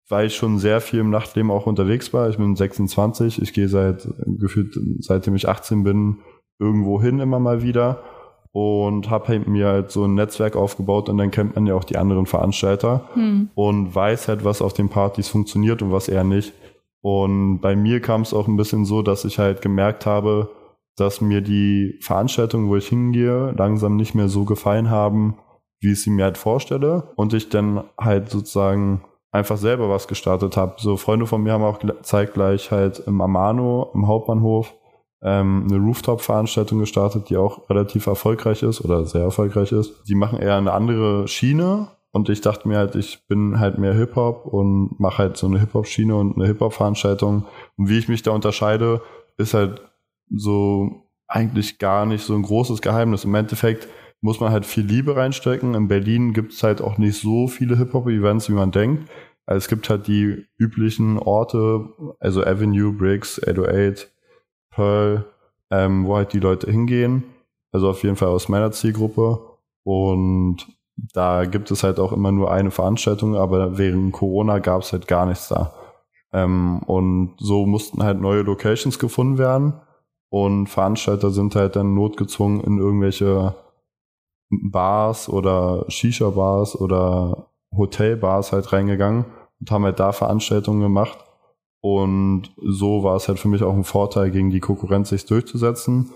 weil 0.09 0.27
ich 0.27 0.35
schon 0.35 0.59
sehr 0.59 0.81
viel 0.81 0.99
im 0.99 1.11
Nachtleben 1.11 1.51
auch 1.51 1.67
unterwegs 1.67 2.11
war. 2.13 2.29
Ich 2.29 2.37
bin 2.37 2.55
26, 2.55 3.41
ich 3.41 3.53
gehe 3.53 3.69
seit 3.69 4.07
gefühlt 4.25 4.77
seitdem 4.99 5.35
ich 5.35 5.47
18 5.47 5.83
bin 5.83 6.17
irgendwo 6.59 7.01
hin 7.01 7.19
immer 7.19 7.39
mal 7.39 7.61
wieder 7.61 8.03
und 8.51 9.09
habe 9.09 9.27
halt 9.27 9.47
mir 9.47 9.67
halt 9.67 9.91
so 9.91 10.05
ein 10.05 10.15
Netzwerk 10.15 10.55
aufgebaut 10.55 11.07
und 11.07 11.17
dann 11.17 11.31
kennt 11.31 11.55
man 11.55 11.67
ja 11.67 11.75
auch 11.75 11.83
die 11.83 11.97
anderen 11.97 12.25
Veranstalter 12.25 13.07
hm. 13.13 13.49
und 13.53 13.93
weiß 13.93 14.27
halt, 14.27 14.43
was 14.43 14.61
auf 14.61 14.73
den 14.73 14.89
Partys 14.89 15.29
funktioniert 15.29 15.81
und 15.81 15.91
was 15.91 16.09
eher 16.09 16.23
nicht. 16.23 16.53
Und 17.01 17.61
bei 17.61 17.75
mir 17.75 18.01
kam 18.01 18.21
es 18.21 18.33
auch 18.33 18.47
ein 18.47 18.57
bisschen 18.57 18.85
so, 18.85 19.01
dass 19.01 19.23
ich 19.23 19.39
halt 19.39 19.61
gemerkt 19.61 20.05
habe, 20.05 20.49
dass 20.97 21.21
mir 21.21 21.41
die 21.41 21.97
Veranstaltungen, 22.01 22.67
wo 22.67 22.75
ich 22.75 22.87
hingehe, 22.87 23.53
langsam 23.57 23.95
nicht 23.95 24.15
mehr 24.15 24.27
so 24.27 24.43
gefallen 24.43 24.89
haben, 24.89 25.37
wie 25.79 25.93
ich 25.93 26.01
sie 26.01 26.09
mir 26.09 26.25
halt 26.25 26.37
vorstelle. 26.37 27.13
Und 27.15 27.33
ich 27.33 27.49
dann 27.49 27.85
halt 27.97 28.29
sozusagen 28.29 29.01
einfach 29.31 29.57
selber 29.57 29.89
was 29.89 30.07
gestartet 30.07 30.57
habe. 30.57 30.75
So 30.77 30.97
Freunde 30.97 31.27
von 31.27 31.41
mir 31.43 31.53
haben 31.53 31.63
auch 31.63 31.79
zeitgleich 32.01 32.71
halt 32.71 32.99
im 33.05 33.21
Amano, 33.21 33.91
im 33.93 34.07
Hauptbahnhof, 34.07 34.73
ähm, 35.21 35.67
eine 35.69 35.79
Rooftop-Veranstaltung 35.79 36.79
gestartet, 36.79 37.29
die 37.29 37.37
auch 37.37 37.69
relativ 37.69 38.07
erfolgreich 38.07 38.63
ist 38.63 38.83
oder 38.83 39.05
sehr 39.05 39.21
erfolgreich 39.21 39.71
ist. 39.71 40.07
Die 40.07 40.15
machen 40.15 40.39
eher 40.39 40.55
eine 40.55 40.71
andere 40.71 41.27
Schiene 41.27 41.89
und 42.11 42.29
ich 42.29 42.41
dachte 42.41 42.67
mir 42.67 42.77
halt, 42.77 42.95
ich 42.95 43.27
bin 43.27 43.59
halt 43.59 43.77
mehr 43.77 43.93
Hip-Hop 43.93 44.45
und 44.45 44.99
mache 44.99 45.19
halt 45.19 45.37
so 45.37 45.47
eine 45.47 45.59
Hip-Hop-Schiene 45.59 46.15
und 46.15 46.35
eine 46.35 46.47
Hip-Hop-Veranstaltung. 46.47 47.45
Und 47.77 47.89
wie 47.89 47.99
ich 47.99 48.07
mich 48.07 48.23
da 48.23 48.31
unterscheide, 48.31 49.01
ist 49.37 49.53
halt 49.53 49.81
so 50.35 51.03
eigentlich 51.27 51.77
gar 51.77 52.07
nicht 52.07 52.23
so 52.23 52.33
ein 52.33 52.41
großes 52.41 52.81
Geheimnis. 52.81 53.25
Im 53.25 53.35
Endeffekt 53.35 53.87
muss 54.21 54.39
man 54.39 54.51
halt 54.51 54.65
viel 54.65 54.85
Liebe 54.85 55.15
reinstecken. 55.15 55.75
In 55.75 55.87
Berlin 55.87 56.33
gibt 56.33 56.53
es 56.53 56.63
halt 56.63 56.81
auch 56.81 56.97
nicht 56.97 57.19
so 57.19 57.47
viele 57.47 57.77
Hip-Hop-Events, 57.77 58.49
wie 58.49 58.53
man 58.53 58.71
denkt. 58.71 59.09
Also 59.45 59.57
es 59.57 59.67
gibt 59.67 59.89
halt 59.89 60.07
die 60.07 60.45
üblichen 60.57 61.17
Orte, 61.17 61.89
also 62.19 62.43
Avenue, 62.43 62.91
Briggs, 62.91 63.41
808, 63.41 64.11
Pearl, 64.69 65.25
ähm, 65.71 66.05
wo 66.05 66.17
halt 66.17 66.33
die 66.33 66.39
Leute 66.39 66.69
hingehen. 66.69 67.23
Also 67.71 67.89
auf 67.89 68.03
jeden 68.03 68.15
Fall 68.15 68.29
aus 68.29 68.49
meiner 68.49 68.71
Zielgruppe. 68.71 69.39
Und 69.83 70.67
da 71.13 71.45
gibt 71.45 71.71
es 71.71 71.83
halt 71.83 71.99
auch 71.99 72.11
immer 72.11 72.31
nur 72.31 72.51
eine 72.51 72.71
Veranstaltung, 72.71 73.35
aber 73.35 73.77
während 73.77 74.11
Corona 74.11 74.59
gab 74.59 74.81
es 74.81 74.91
halt 74.91 75.07
gar 75.07 75.25
nichts 75.25 75.47
da. 75.47 75.73
Ähm, 76.31 76.79
und 76.85 77.35
so 77.39 77.65
mussten 77.65 78.03
halt 78.03 78.21
neue 78.21 78.41
Locations 78.41 78.99
gefunden 78.99 79.37
werden. 79.37 79.73
Und 80.29 80.67
Veranstalter 80.67 81.31
sind 81.31 81.55
halt 81.55 81.75
dann 81.75 81.95
notgezwungen 81.95 82.61
in 82.61 82.77
irgendwelche 82.77 83.55
Bars 84.49 85.29
oder 85.29 85.85
Shisha-Bars 85.87 86.79
oder 86.79 87.47
Hotelbars 87.75 88.51
halt 88.51 88.71
reingegangen 88.73 89.25
und 89.59 89.71
haben 89.71 89.83
halt 89.83 89.99
da 89.99 90.11
Veranstaltungen 90.11 90.81
gemacht. 90.81 91.19
Und 91.81 92.51
so 92.57 93.03
war 93.03 93.15
es 93.15 93.27
halt 93.27 93.39
für 93.39 93.47
mich 93.47 93.63
auch 93.63 93.73
ein 93.73 93.83
Vorteil, 93.83 94.31
gegen 94.31 94.49
die 94.49 94.59
Konkurrenz 94.59 95.09
sich 95.09 95.25
durchzusetzen, 95.25 96.09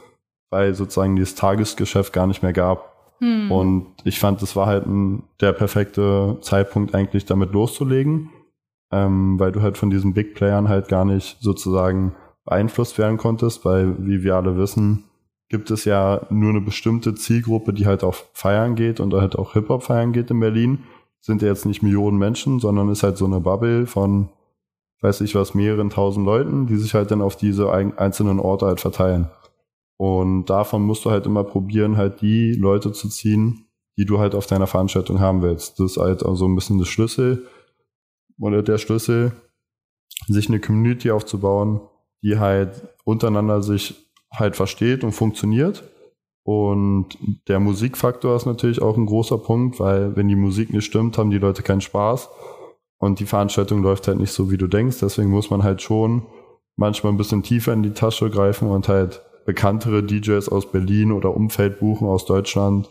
weil 0.50 0.74
sozusagen 0.74 1.16
dieses 1.16 1.36
Tagesgeschäft 1.36 2.12
gar 2.12 2.28
nicht 2.28 2.44
mehr 2.44 2.54
gab. 2.54 3.16
Hm. 3.20 3.52
Und 3.52 3.88
ich 4.04 4.20
fand, 4.20 4.42
das 4.42 4.56
war 4.56 4.66
halt 4.66 4.86
ein, 4.86 5.24
der 5.40 5.54
perfekte 5.54 6.38
Zeitpunkt 6.42 6.94
eigentlich 6.94 7.26
damit 7.26 7.54
loszulegen, 7.54 8.30
ähm, 8.92 9.40
weil 9.40 9.52
du 9.52 9.62
halt 9.62 9.78
von 9.78 9.90
diesen 9.90 10.14
Big 10.14 10.36
Playern 10.36 10.68
halt 10.68 10.90
gar 10.90 11.06
nicht 11.06 11.38
sozusagen 11.40 12.16
beeinflusst 12.44 12.98
werden 12.98 13.18
konntest, 13.18 13.64
weil, 13.64 13.96
wie 14.06 14.24
wir 14.24 14.36
alle 14.36 14.58
wissen, 14.58 15.06
gibt 15.50 15.72
es 15.72 15.86
ja 15.86 16.26
nur 16.30 16.50
eine 16.50 16.62
bestimmte 16.62 17.16
Zielgruppe, 17.16 17.74
die 17.74 17.86
halt 17.86 18.04
auf 18.04 18.30
Feiern 18.34 18.76
geht 18.76 19.00
und 19.00 19.14
halt 19.14 19.36
auch 19.38 19.54
Hip-Hop 19.54 19.84
feiern 19.84 20.14
geht 20.14 20.32
in 20.32 20.40
Berlin. 20.40 20.80
Sind 21.22 21.42
ja 21.42 21.48
jetzt 21.48 21.66
nicht 21.66 21.84
Millionen 21.84 22.18
Menschen, 22.18 22.60
sondern 22.60 22.90
ist 22.90 23.04
halt 23.04 23.18
so 23.18 23.26
eine 23.26 23.40
Bubble 23.40 23.86
von, 23.86 24.30
weiß 25.02 25.22
ich 25.22 25.36
was, 25.36 25.54
mehreren 25.54 25.90
tausend 25.90 26.26
Leuten, 26.26 26.68
die 26.68 26.76
sich 26.76 26.94
halt 26.94 27.12
dann 27.12 27.22
auf 27.22 27.36
diese 27.36 27.72
einzelnen 27.72 28.40
Orte 28.40 28.66
halt 28.66 28.82
verteilen. 28.82 29.30
Und 29.98 30.46
davon 30.48 30.82
musst 30.84 31.06
du 31.06 31.12
halt 31.12 31.26
immer 31.26 31.44
probieren, 31.44 31.98
halt 31.98 32.22
die 32.22 32.54
Leute 32.54 32.92
zu 32.92 33.08
ziehen, 33.10 33.68
die 33.98 34.06
du 34.06 34.20
halt 34.20 34.36
auf 34.36 34.48
deiner 34.48 34.68
Veranstaltung 34.68 35.20
haben 35.20 35.42
willst. 35.42 35.80
Das 35.80 35.92
ist 35.92 35.98
halt 35.98 36.22
so 36.22 36.46
ein 36.46 36.56
bisschen 36.56 36.80
das 36.80 36.88
Schlüssel 36.88 37.48
oder 38.40 38.64
der 38.64 38.80
Schlüssel, 38.80 39.34
sich 40.28 40.48
eine 40.48 40.60
Community 40.60 41.12
aufzubauen, 41.12 41.82
die 42.24 42.40
halt 42.40 42.88
untereinander 43.04 43.62
sich 43.62 43.96
halt 44.34 44.56
versteht 44.56 45.04
und 45.04 45.12
funktioniert. 45.12 45.84
Und 46.44 47.18
der 47.48 47.60
Musikfaktor 47.60 48.36
ist 48.36 48.46
natürlich 48.46 48.82
auch 48.82 48.98
ein 48.98 49.06
großer 49.06 49.38
Punkt, 49.38 49.80
weil 49.80 50.16
wenn 50.16 50.28
die 50.28 50.36
Musik 50.36 50.74
nicht 50.74 50.86
stimmt, 50.86 51.18
haben 51.18 51.32
die 51.32 51.38
Leute 51.38 51.64
keinen 51.64 51.82
Spaß 51.82 52.30
und 52.98 53.20
die 53.20 53.26
Veranstaltung 53.26 53.82
läuft 53.82 54.08
halt 54.08 54.20
nicht 54.20 54.34
so, 54.34 54.52
wie 54.52 54.58
du 54.58 54.68
denkst. 54.68 55.00
Deswegen 55.02 55.30
muss 55.30 55.50
man 55.50 55.64
halt 55.64 55.82
schon 55.82 56.24
manchmal 56.76 57.14
ein 57.14 57.18
bisschen 57.18 57.44
tiefer 57.44 57.72
in 57.72 57.84
die 57.84 57.94
Tasche 57.94 58.30
greifen 58.30 58.70
und 58.70 58.90
halt 58.90 59.22
bekanntere 59.46 60.04
DJs 60.04 60.50
aus 60.50 60.72
Berlin 60.72 61.12
oder 61.12 61.36
Umfeld 61.36 61.80
buchen 61.80 62.08
aus 62.08 62.26
Deutschland, 62.26 62.90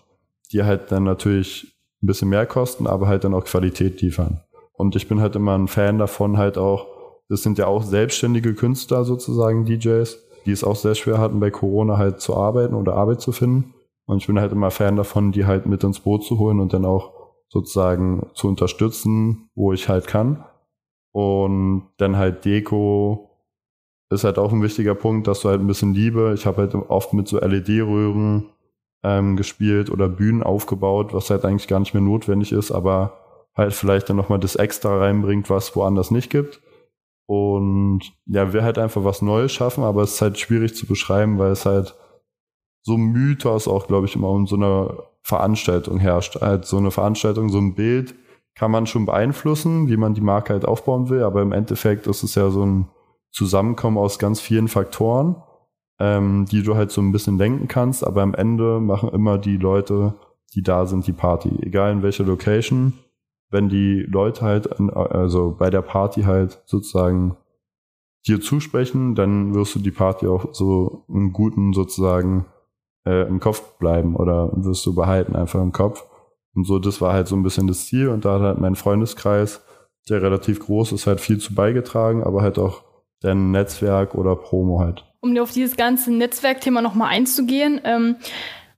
die 0.53 0.63
halt 0.63 0.91
dann 0.93 1.05
natürlich 1.05 1.75
ein 2.03 2.07
bisschen 2.07 2.29
mehr 2.29 2.47
kosten, 2.47 2.87
aber 2.87 3.07
halt 3.07 3.25
dann 3.25 3.35
auch 3.35 3.45
Qualität 3.45 4.01
liefern. 4.01 4.41
Und 4.73 4.97
ich 4.97 5.09
bin 5.09 5.21
halt 5.21 5.37
immer 5.37 5.57
ein 5.57 5.69
Fan 5.69 5.99
davon, 5.99 6.39
halt 6.39 6.59
auch, 6.59 6.87
das 7.29 7.43
sind 7.43 7.59
ja 7.59 7.67
auch 7.67 7.83
selbstständige 7.83 8.55
Künstler 8.55 9.05
sozusagen, 9.05 9.65
DJs 9.65 10.19
die 10.47 10.53
es 10.53 10.65
auch 10.65 10.77
sehr 10.77 10.95
schwer 10.95 11.19
hatten, 11.19 11.41
bei 11.41 11.51
Corona 11.51 11.99
halt 11.99 12.21
zu 12.21 12.37
arbeiten 12.37 12.75
oder 12.75 12.95
Arbeit 12.95 13.21
zu 13.21 13.33
finden. 13.33 13.75
Und 14.07 14.19
ich 14.19 14.27
bin 14.27 14.41
halt 14.41 14.53
immer 14.53 14.71
Fan 14.71 14.97
davon, 14.97 15.33
die 15.33 15.47
halt 15.47 15.67
mit 15.67 15.85
ins 15.85 16.01
Boot 16.01 16.25
zu 16.25 16.39
holen 16.39 16.61
und 16.61 16.73
dann 16.73 16.85
auch 16.85 17.13
sozusagen 17.49 18.27
zu 18.35 18.49
unterstützen, 18.49 19.49
wo 19.55 19.73
ich 19.73 19.89
halt 19.89 20.07
kann. 20.07 20.45
Und 21.13 21.89
dann 21.99 22.17
halt 22.17 22.45
Deko 22.45 23.31
ist 24.11 24.25
halt 24.25 24.39
auch 24.39 24.53
ein 24.53 24.63
wichtiger 24.63 24.95
Punkt, 24.95 25.27
dass 25.27 25.41
du 25.41 25.49
halt 25.49 25.61
ein 25.61 25.67
bisschen 25.67 25.95
Liebe. 25.95 26.33
Ich 26.35 26.47
habe 26.47 26.63
halt 26.63 26.75
oft 26.75 27.13
mit 27.13 27.29
so 27.29 27.39
LED-Röhren 27.39 28.51
ähm, 29.03 29.37
gespielt 29.37 29.91
oder 29.91 30.09
Bühnen 30.09 30.43
aufgebaut, 30.43 31.13
was 31.13 31.31
halt 31.31 31.45
eigentlich 31.45 31.69
gar 31.69 31.81
nicht 31.81 31.95
mehr 31.95 32.03
notwendig 32.03 32.53
ist, 32.53 32.71
aber 32.71 33.19
halt 33.55 33.75
vielleicht 33.75 34.09
dann 34.09 34.17
nochmal 34.17 34.39
das 34.39 34.57
Extra 34.57 34.99
reinbringt, 34.99 35.51
was 35.51 35.75
woanders 35.77 36.11
nicht 36.11 36.31
gibt. 36.31 36.61
Und 37.33 38.03
ja, 38.27 38.53
wir 38.53 38.63
halt 38.63 38.77
einfach 38.77 39.05
was 39.05 39.23
Neues 39.23 39.53
schaffen, 39.53 39.85
aber 39.85 40.03
es 40.03 40.15
ist 40.15 40.21
halt 40.21 40.39
schwierig 40.39 40.75
zu 40.75 40.85
beschreiben, 40.85 41.39
weil 41.39 41.53
es 41.53 41.65
halt 41.65 41.95
so 42.83 42.95
ein 42.95 43.05
Mythos 43.05 43.67
auch, 43.69 43.87
glaube 43.87 44.07
ich, 44.07 44.15
immer 44.15 44.29
um 44.29 44.47
so 44.47 44.57
eine 44.57 44.99
Veranstaltung 45.23 45.99
herrscht. 45.99 46.43
Halt 46.43 46.67
so 46.67 46.77
eine 46.77 46.91
Veranstaltung, 46.91 47.49
so 47.49 47.57
ein 47.57 47.75
Bild 47.75 48.15
kann 48.55 48.71
man 48.71 48.87
schon 48.87 49.07
beeinflussen, 49.07 49.89
wie 49.89 49.97
man 49.97 50.13
die 50.13 50.21
Marke 50.21 50.53
halt 50.53 50.67
aufbauen 50.67 51.09
will, 51.09 51.23
aber 51.23 51.41
im 51.41 51.53
Endeffekt 51.53 52.07
ist 52.07 52.23
es 52.23 52.35
ja 52.35 52.51
so 52.51 52.67
ein 52.67 52.91
Zusammenkommen 53.31 53.97
aus 53.97 54.19
ganz 54.19 54.43
vielen 54.43 54.69
Faktoren, 54.69 55.37
ähm, 55.99 56.45
die 56.45 56.63
du 56.63 56.75
halt 56.75 56.91
so 56.91 57.01
ein 57.01 57.13
bisschen 57.13 57.39
denken 57.39 57.67
kannst, 57.67 58.07
aber 58.07 58.21
am 58.21 58.35
Ende 58.35 58.79
machen 58.79 59.09
immer 59.09 59.39
die 59.39 59.57
Leute, 59.57 60.17
die 60.55 60.63
da 60.63 60.85
sind, 60.85 61.07
die 61.07 61.15
Party. 61.15 61.49
Egal 61.63 61.93
in 61.93 62.03
welcher 62.03 62.25
Location, 62.25 62.93
wenn 63.53 63.69
die 63.69 64.01
Leute 64.09 64.43
halt, 64.43 64.81
also 64.97 65.55
bei 65.57 65.71
der 65.71 65.83
Party 65.83 66.23
halt 66.23 66.63
sozusagen 66.65 67.37
dir 68.27 68.41
zusprechen, 68.41 69.15
dann 69.15 69.55
wirst 69.55 69.75
du 69.75 69.79
die 69.79 69.91
Party 69.91 70.27
auch 70.27 70.55
so 70.55 71.05
einen 71.09 71.33
guten 71.33 71.73
sozusagen 71.73 72.47
äh, 73.07 73.27
im 73.27 73.41
Kopf 73.41 73.79
bleiben 73.79 74.17
oder 74.17 74.51
wirst 74.55 74.87
du 74.87 74.95
behalten 74.95 75.37
einfach 75.37 75.61
im 75.61 75.73
Kopf. 75.73 76.05
Und 76.55 76.67
so, 76.67 76.79
das 76.79 77.01
war 77.01 77.13
halt 77.13 77.29
so 77.29 77.37
ein 77.37 77.43
bisschen 77.43 77.67
das 77.67 77.87
Ziel 77.87 78.09
und 78.09 78.25
da 78.25 78.35
hat 78.35 78.43
halt 78.43 78.59
mein 78.61 78.75
Freundeskreis, 78.77 79.65
der 80.09 80.23
relativ 80.23 80.61
groß 80.61 80.93
ist, 80.93 81.07
halt 81.07 81.21
viel 81.21 81.39
zu 81.39 81.55
beigetragen, 81.55 82.23
aber 82.23 82.43
halt 82.43 82.59
auch 82.59 82.83
dein 83.21 83.51
Netzwerk 83.51 84.15
oder 84.15 84.37
Promo 84.37 84.81
halt. 84.81 85.05
Um 85.21 85.37
auf 85.39 85.53
dieses 85.53 85.77
ganze 85.77 86.13
Netzwerkthema 86.13 86.83
nochmal 86.83 87.11
einzugehen, 87.11 87.81
ähm, 87.85 88.17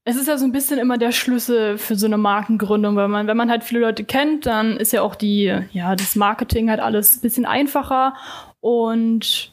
es 0.06 0.16
ist 0.16 0.28
ja 0.28 0.36
so 0.36 0.44
ein 0.44 0.52
bisschen 0.52 0.78
immer 0.78 0.98
der 0.98 1.12
Schlüssel 1.12 1.78
für 1.78 1.96
so 1.96 2.06
eine 2.06 2.18
Markengründung, 2.18 2.94
weil 2.94 3.08
man, 3.08 3.26
wenn 3.26 3.36
man 3.36 3.50
halt 3.50 3.64
viele 3.64 3.80
Leute 3.80 4.04
kennt, 4.04 4.44
dann 4.44 4.76
ist 4.76 4.92
ja 4.92 5.00
auch 5.00 5.14
die, 5.14 5.54
ja, 5.72 5.96
das 5.96 6.14
Marketing 6.14 6.68
halt 6.68 6.80
alles 6.80 7.16
ein 7.16 7.20
bisschen 7.22 7.46
einfacher. 7.46 8.14
Und 8.60 9.52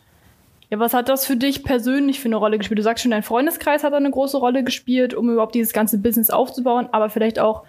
ja, 0.70 0.78
was 0.80 0.94
hat 0.94 1.08
das 1.08 1.26
für 1.26 1.38
dich 1.38 1.64
persönlich 1.64 2.20
für 2.20 2.28
eine 2.28 2.36
Rolle 2.36 2.58
gespielt? 2.58 2.80
Du 2.80 2.84
sagst 2.84 3.02
schon, 3.02 3.12
dein 3.12 3.24
Freundeskreis 3.24 3.86
hat 3.86 3.94
eine 3.94 4.12
große 4.12 4.38
Rolle 4.38 4.66
gespielt, 4.66 5.14
um 5.14 5.30
überhaupt 5.30 5.56
dieses 5.56 5.72
ganze 5.72 5.98
Business 6.00 6.30
aufzubauen, 6.30 6.90
aber 6.92 7.10
vielleicht 7.10 7.40
auch 7.40 7.64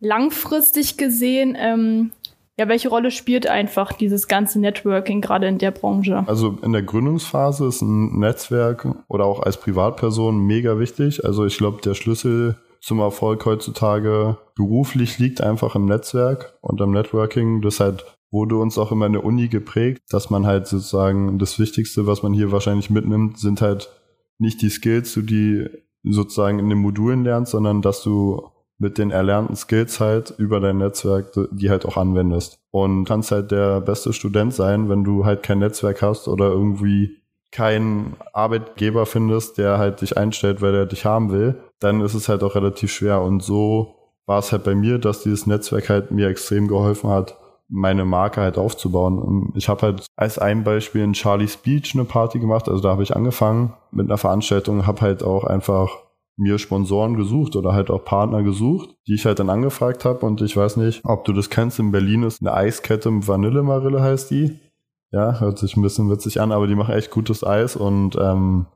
langfristig 0.00 0.96
gesehen, 0.96 1.54
ähm, 1.58 2.12
ja, 2.58 2.68
welche 2.68 2.88
Rolle 2.88 3.10
spielt 3.10 3.46
einfach 3.46 3.92
dieses 3.92 4.28
ganze 4.28 4.60
Networking 4.60 5.20
gerade 5.20 5.46
in 5.48 5.58
der 5.58 5.70
Branche? 5.70 6.24
Also 6.26 6.58
in 6.62 6.72
der 6.72 6.82
Gründungsphase 6.82 7.66
ist 7.66 7.80
ein 7.80 8.18
Netzwerk 8.18 8.86
oder 9.08 9.24
auch 9.24 9.40
als 9.40 9.58
Privatperson 9.58 10.38
mega 10.38 10.78
wichtig. 10.78 11.24
Also 11.24 11.46
ich 11.46 11.56
glaube, 11.56 11.80
der 11.80 11.94
Schlüssel 11.94 12.56
zum 12.80 12.98
Erfolg 12.98 13.44
heutzutage 13.46 14.38
beruflich 14.56 15.18
liegt 15.18 15.40
einfach 15.40 15.74
im 15.74 15.86
Netzwerk 15.86 16.58
und 16.60 16.80
am 16.80 16.90
Networking. 16.90 17.62
Das 17.62 17.80
halt 17.80 18.04
wurde 18.30 18.56
uns 18.56 18.78
auch 18.78 18.92
immer 18.92 19.06
in 19.06 19.12
der 19.12 19.24
Uni 19.24 19.48
geprägt, 19.48 20.02
dass 20.10 20.30
man 20.30 20.46
halt 20.46 20.66
sozusagen 20.66 21.38
das 21.38 21.58
Wichtigste, 21.58 22.06
was 22.06 22.22
man 22.22 22.32
hier 22.32 22.52
wahrscheinlich 22.52 22.90
mitnimmt, 22.90 23.38
sind 23.38 23.60
halt 23.60 23.90
nicht 24.38 24.62
die 24.62 24.70
Skills, 24.70 25.14
die 25.14 25.66
sozusagen 26.02 26.58
in 26.58 26.68
den 26.68 26.78
Modulen 26.78 27.24
lernst, 27.24 27.52
sondern 27.52 27.82
dass 27.82 28.02
du 28.02 28.48
mit 28.80 28.96
den 28.96 29.10
erlernten 29.10 29.54
Skills 29.56 30.00
halt 30.00 30.34
über 30.38 30.58
dein 30.58 30.78
Netzwerk, 30.78 31.32
die 31.52 31.70
halt 31.70 31.84
auch 31.84 31.98
anwendest. 31.98 32.58
Und 32.70 33.04
kannst 33.04 33.30
halt 33.30 33.50
der 33.50 33.80
beste 33.80 34.12
Student 34.12 34.54
sein, 34.54 34.88
wenn 34.88 35.04
du 35.04 35.26
halt 35.26 35.42
kein 35.42 35.58
Netzwerk 35.58 36.00
hast 36.02 36.28
oder 36.28 36.46
irgendwie 36.46 37.18
keinen 37.52 38.16
Arbeitgeber 38.32 39.04
findest, 39.04 39.58
der 39.58 39.76
halt 39.78 40.00
dich 40.00 40.16
einstellt, 40.16 40.62
weil 40.62 40.74
er 40.74 40.86
dich 40.86 41.04
haben 41.04 41.30
will, 41.30 41.60
dann 41.78 42.00
ist 42.00 42.14
es 42.14 42.28
halt 42.28 42.42
auch 42.42 42.54
relativ 42.54 42.90
schwer. 42.90 43.20
Und 43.20 43.42
so 43.42 43.96
war 44.24 44.38
es 44.38 44.50
halt 44.50 44.64
bei 44.64 44.74
mir, 44.74 44.98
dass 44.98 45.22
dieses 45.22 45.46
Netzwerk 45.46 45.90
halt 45.90 46.10
mir 46.10 46.28
extrem 46.28 46.66
geholfen 46.66 47.10
hat, 47.10 47.36
meine 47.68 48.06
Marke 48.06 48.40
halt 48.40 48.56
aufzubauen. 48.56 49.18
Und 49.18 49.52
ich 49.56 49.68
habe 49.68 49.82
halt 49.82 50.06
als 50.16 50.38
ein 50.38 50.64
Beispiel 50.64 51.02
in 51.02 51.14
Charlie's 51.14 51.58
Beach 51.58 51.92
eine 51.94 52.04
Party 52.04 52.38
gemacht. 52.38 52.66
Also 52.66 52.80
da 52.80 52.90
habe 52.90 53.02
ich 53.02 53.14
angefangen 53.14 53.74
mit 53.90 54.06
einer 54.06 54.18
Veranstaltung, 54.18 54.86
habe 54.86 55.02
halt 55.02 55.22
auch 55.22 55.44
einfach 55.44 55.98
mir 56.40 56.58
Sponsoren 56.58 57.16
gesucht 57.16 57.54
oder 57.54 57.72
halt 57.72 57.90
auch 57.90 58.04
Partner 58.04 58.42
gesucht, 58.42 58.96
die 59.06 59.14
ich 59.14 59.26
halt 59.26 59.38
dann 59.38 59.50
angefragt 59.50 60.04
habe. 60.04 60.26
Und 60.26 60.40
ich 60.40 60.56
weiß 60.56 60.76
nicht, 60.78 61.02
ob 61.04 61.24
du 61.24 61.32
das 61.32 61.50
kennst, 61.50 61.78
in 61.78 61.92
Berlin 61.92 62.22
ist 62.22 62.40
eine 62.40 62.54
Eiskette 62.54 63.10
Vanillemarille 63.10 64.02
heißt 64.02 64.30
die. 64.30 64.58
Ja, 65.12 65.40
hört 65.40 65.58
sich 65.58 65.76
ein 65.76 65.82
bisschen 65.82 66.10
witzig 66.10 66.40
an, 66.40 66.52
aber 66.52 66.66
die 66.66 66.76
machen 66.76 66.94
echt 66.94 67.10
gutes 67.10 67.44
Eis 67.44 67.74
und 67.74 68.16
ähm, 68.16 68.66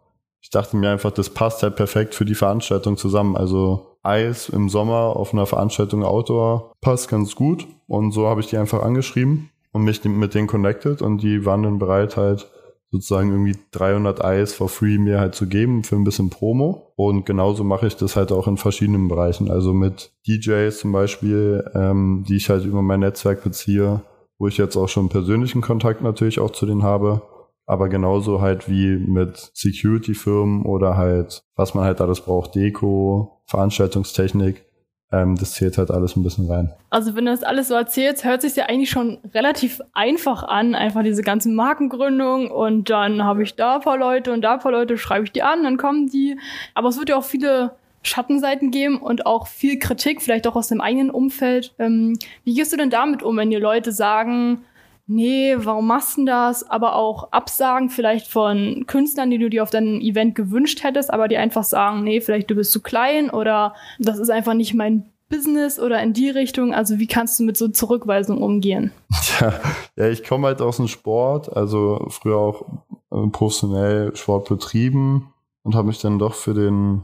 ich 0.40 0.50
dachte 0.50 0.76
mir 0.76 0.90
einfach, 0.90 1.10
das 1.10 1.30
passt 1.30 1.62
halt 1.62 1.76
perfekt 1.76 2.14
für 2.14 2.24
die 2.24 2.34
Veranstaltung 2.34 2.96
zusammen. 2.96 3.36
Also 3.36 3.96
Eis 4.02 4.50
im 4.50 4.68
Sommer 4.68 5.16
auf 5.16 5.32
einer 5.32 5.46
Veranstaltung 5.46 6.04
Outdoor 6.04 6.72
passt 6.82 7.08
ganz 7.08 7.34
gut. 7.34 7.66
Und 7.86 8.12
so 8.12 8.28
habe 8.28 8.40
ich 8.40 8.48
die 8.48 8.58
einfach 8.58 8.82
angeschrieben 8.82 9.48
und 9.72 9.84
mich 9.84 10.04
mit 10.04 10.34
denen 10.34 10.46
connected 10.46 11.00
und 11.00 11.22
die 11.22 11.46
waren 11.46 11.62
dann 11.62 11.78
bereit 11.78 12.18
halt 12.18 12.50
sozusagen 12.94 13.32
irgendwie 13.32 13.56
300 13.72 14.24
Eis 14.24 14.54
for 14.54 14.68
free 14.68 14.98
mir 14.98 15.18
halt 15.18 15.34
zu 15.34 15.48
geben 15.48 15.82
für 15.82 15.96
ein 15.96 16.04
bisschen 16.04 16.30
Promo. 16.30 16.92
Und 16.94 17.26
genauso 17.26 17.64
mache 17.64 17.88
ich 17.88 17.96
das 17.96 18.14
halt 18.14 18.30
auch 18.30 18.46
in 18.46 18.56
verschiedenen 18.56 19.08
Bereichen. 19.08 19.50
Also 19.50 19.74
mit 19.74 20.12
DJs 20.28 20.78
zum 20.78 20.92
Beispiel, 20.92 21.68
ähm, 21.74 22.24
die 22.28 22.36
ich 22.36 22.50
halt 22.50 22.64
über 22.64 22.82
mein 22.82 23.00
Netzwerk 23.00 23.42
beziehe, 23.42 24.02
wo 24.38 24.46
ich 24.46 24.58
jetzt 24.58 24.76
auch 24.76 24.88
schon 24.88 25.08
persönlichen 25.08 25.60
Kontakt 25.60 26.02
natürlich 26.02 26.38
auch 26.38 26.52
zu 26.52 26.66
denen 26.66 26.84
habe. 26.84 27.22
Aber 27.66 27.88
genauso 27.88 28.40
halt 28.40 28.70
wie 28.70 28.96
mit 28.96 29.50
Security-Firmen 29.54 30.62
oder 30.64 30.96
halt, 30.96 31.42
was 31.56 31.74
man 31.74 31.82
halt 31.82 32.00
alles 32.00 32.20
braucht, 32.20 32.54
Deko, 32.54 33.42
Veranstaltungstechnik 33.46 34.64
ähm, 35.14 35.36
das 35.36 35.52
zählt 35.52 35.78
halt 35.78 35.90
alles 35.90 36.16
ein 36.16 36.22
bisschen 36.22 36.50
rein. 36.50 36.72
Also 36.90 37.14
wenn 37.14 37.26
du 37.26 37.30
das 37.30 37.44
alles 37.44 37.68
so 37.68 37.74
erzählst, 37.74 38.24
hört 38.24 38.42
sich 38.42 38.56
ja 38.56 38.66
eigentlich 38.66 38.90
schon 38.90 39.18
relativ 39.32 39.80
einfach 39.92 40.42
an, 40.42 40.74
einfach 40.74 41.02
diese 41.02 41.22
ganze 41.22 41.50
Markengründung 41.50 42.50
und 42.50 42.90
dann 42.90 43.22
habe 43.22 43.42
ich 43.42 43.54
da 43.54 43.76
ein 43.76 43.80
paar 43.80 43.98
Leute 43.98 44.32
und 44.32 44.42
da 44.42 44.54
ein 44.54 44.60
paar 44.60 44.72
Leute, 44.72 44.98
schreibe 44.98 45.24
ich 45.24 45.32
die 45.32 45.42
an, 45.42 45.62
dann 45.62 45.76
kommen 45.76 46.08
die. 46.08 46.38
Aber 46.74 46.88
es 46.88 46.98
wird 46.98 47.10
ja 47.10 47.16
auch 47.16 47.24
viele 47.24 47.72
Schattenseiten 48.02 48.70
geben 48.70 48.98
und 48.98 49.26
auch 49.26 49.46
viel 49.46 49.78
Kritik, 49.78 50.20
vielleicht 50.20 50.46
auch 50.46 50.56
aus 50.56 50.68
dem 50.68 50.80
eigenen 50.80 51.10
Umfeld. 51.10 51.74
Ähm, 51.78 52.18
wie 52.44 52.54
gehst 52.54 52.72
du 52.72 52.76
denn 52.76 52.90
damit 52.90 53.22
um, 53.22 53.36
wenn 53.36 53.50
dir 53.50 53.60
Leute 53.60 53.92
sagen, 53.92 54.64
nee, 55.06 55.56
warum 55.58 55.86
machst 55.86 56.18
du 56.18 56.24
das? 56.24 56.68
Aber 56.68 56.96
auch 56.96 57.32
Absagen 57.32 57.90
vielleicht 57.90 58.28
von 58.28 58.84
Künstlern, 58.86 59.30
die 59.30 59.38
du 59.38 59.50
dir 59.50 59.62
auf 59.62 59.70
deinem 59.70 60.00
Event 60.00 60.34
gewünscht 60.34 60.82
hättest, 60.82 61.12
aber 61.12 61.28
die 61.28 61.36
einfach 61.36 61.64
sagen, 61.64 62.04
nee, 62.04 62.20
vielleicht 62.20 62.50
du 62.50 62.54
bist 62.54 62.72
zu 62.72 62.82
klein 62.82 63.30
oder 63.30 63.74
das 63.98 64.18
ist 64.18 64.30
einfach 64.30 64.54
nicht 64.54 64.74
mein 64.74 65.10
Business 65.28 65.80
oder 65.80 66.02
in 66.02 66.12
die 66.12 66.30
Richtung. 66.30 66.74
Also 66.74 66.98
wie 66.98 67.06
kannst 67.06 67.38
du 67.38 67.44
mit 67.44 67.56
so 67.56 67.68
Zurückweisungen 67.68 68.42
umgehen? 68.42 68.92
Ja, 69.40 69.54
ja 69.96 70.08
ich 70.08 70.22
komme 70.22 70.46
halt 70.46 70.60
aus 70.60 70.76
dem 70.76 70.86
Sport, 70.86 71.54
also 71.56 72.06
früher 72.10 72.36
auch 72.36 72.66
äh, 73.10 73.26
professionell 73.30 74.14
Sport 74.14 74.48
betrieben 74.48 75.32
und 75.62 75.74
habe 75.74 75.88
mich 75.88 76.00
dann 76.00 76.18
doch 76.18 76.34
für 76.34 76.54
den 76.54 77.02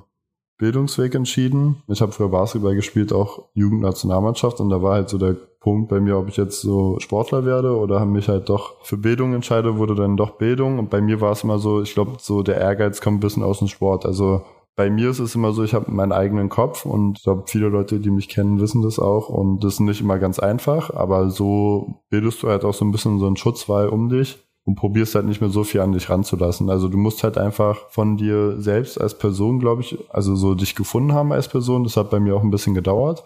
Bildungsweg 0.60 1.14
entschieden. 1.14 1.82
Ich 1.88 2.02
habe 2.02 2.12
früher 2.12 2.28
Basketball 2.28 2.74
gespielt, 2.74 3.12
auch 3.14 3.46
Jugendnationalmannschaft 3.54 4.60
und 4.60 4.68
da 4.68 4.82
war 4.82 4.94
halt 4.94 5.08
so 5.08 5.16
der 5.16 5.34
Punkt 5.58 5.88
bei 5.88 6.00
mir, 6.00 6.18
ob 6.18 6.28
ich 6.28 6.36
jetzt 6.36 6.60
so 6.60 6.98
Sportler 7.00 7.44
werde 7.44 7.76
oder 7.76 8.04
mich 8.04 8.28
halt 8.28 8.48
doch 8.48 8.74
für 8.82 8.98
Bildung 8.98 9.34
entscheide, 9.34 9.78
wurde 9.78 9.94
dann 9.94 10.16
doch 10.16 10.32
Bildung. 10.32 10.78
Und 10.78 10.90
bei 10.90 11.00
mir 11.00 11.20
war 11.20 11.32
es 11.32 11.44
immer 11.44 11.58
so, 11.58 11.82
ich 11.82 11.94
glaube, 11.94 12.12
so 12.18 12.42
der 12.42 12.58
Ehrgeiz 12.58 13.00
kommt 13.00 13.18
ein 13.18 13.20
bisschen 13.20 13.42
aus 13.42 13.58
dem 13.58 13.68
Sport. 13.68 14.06
Also 14.06 14.42
bei 14.76 14.90
mir 14.90 15.10
ist 15.10 15.18
es 15.18 15.34
immer 15.34 15.52
so, 15.52 15.62
ich 15.62 15.74
habe 15.74 15.90
meinen 15.90 16.12
eigenen 16.12 16.48
Kopf 16.48 16.86
und 16.86 17.18
ich 17.18 17.24
glaube, 17.24 17.44
viele 17.46 17.68
Leute, 17.68 18.00
die 18.00 18.10
mich 18.10 18.28
kennen, 18.28 18.60
wissen 18.60 18.82
das 18.82 18.98
auch. 18.98 19.28
Und 19.28 19.64
das 19.64 19.74
ist 19.74 19.80
nicht 19.80 20.00
immer 20.00 20.18
ganz 20.18 20.38
einfach, 20.38 20.94
aber 20.94 21.30
so 21.30 22.02
bildest 22.08 22.42
du 22.42 22.48
halt 22.48 22.64
auch 22.64 22.74
so 22.74 22.84
ein 22.84 22.92
bisschen 22.92 23.18
so 23.18 23.26
einen 23.26 23.36
Schutzwall 23.36 23.88
um 23.88 24.08
dich 24.08 24.38
und 24.70 24.76
probierst 24.76 25.14
halt 25.14 25.26
nicht 25.26 25.40
mehr 25.40 25.50
so 25.50 25.64
viel 25.64 25.80
an 25.80 25.92
dich 25.92 26.08
ranzulassen. 26.08 26.70
Also 26.70 26.88
du 26.88 26.96
musst 26.96 27.22
halt 27.22 27.38
einfach 27.38 27.76
von 27.90 28.16
dir 28.16 28.60
selbst 28.60 29.00
als 29.00 29.16
Person, 29.18 29.60
glaube 29.60 29.82
ich, 29.82 29.98
also 30.10 30.34
so 30.36 30.54
dich 30.54 30.74
gefunden 30.74 31.12
haben 31.12 31.32
als 31.32 31.48
Person. 31.48 31.84
Das 31.84 31.96
hat 31.96 32.10
bei 32.10 32.20
mir 32.20 32.36
auch 32.36 32.42
ein 32.42 32.50
bisschen 32.50 32.74
gedauert 32.74 33.24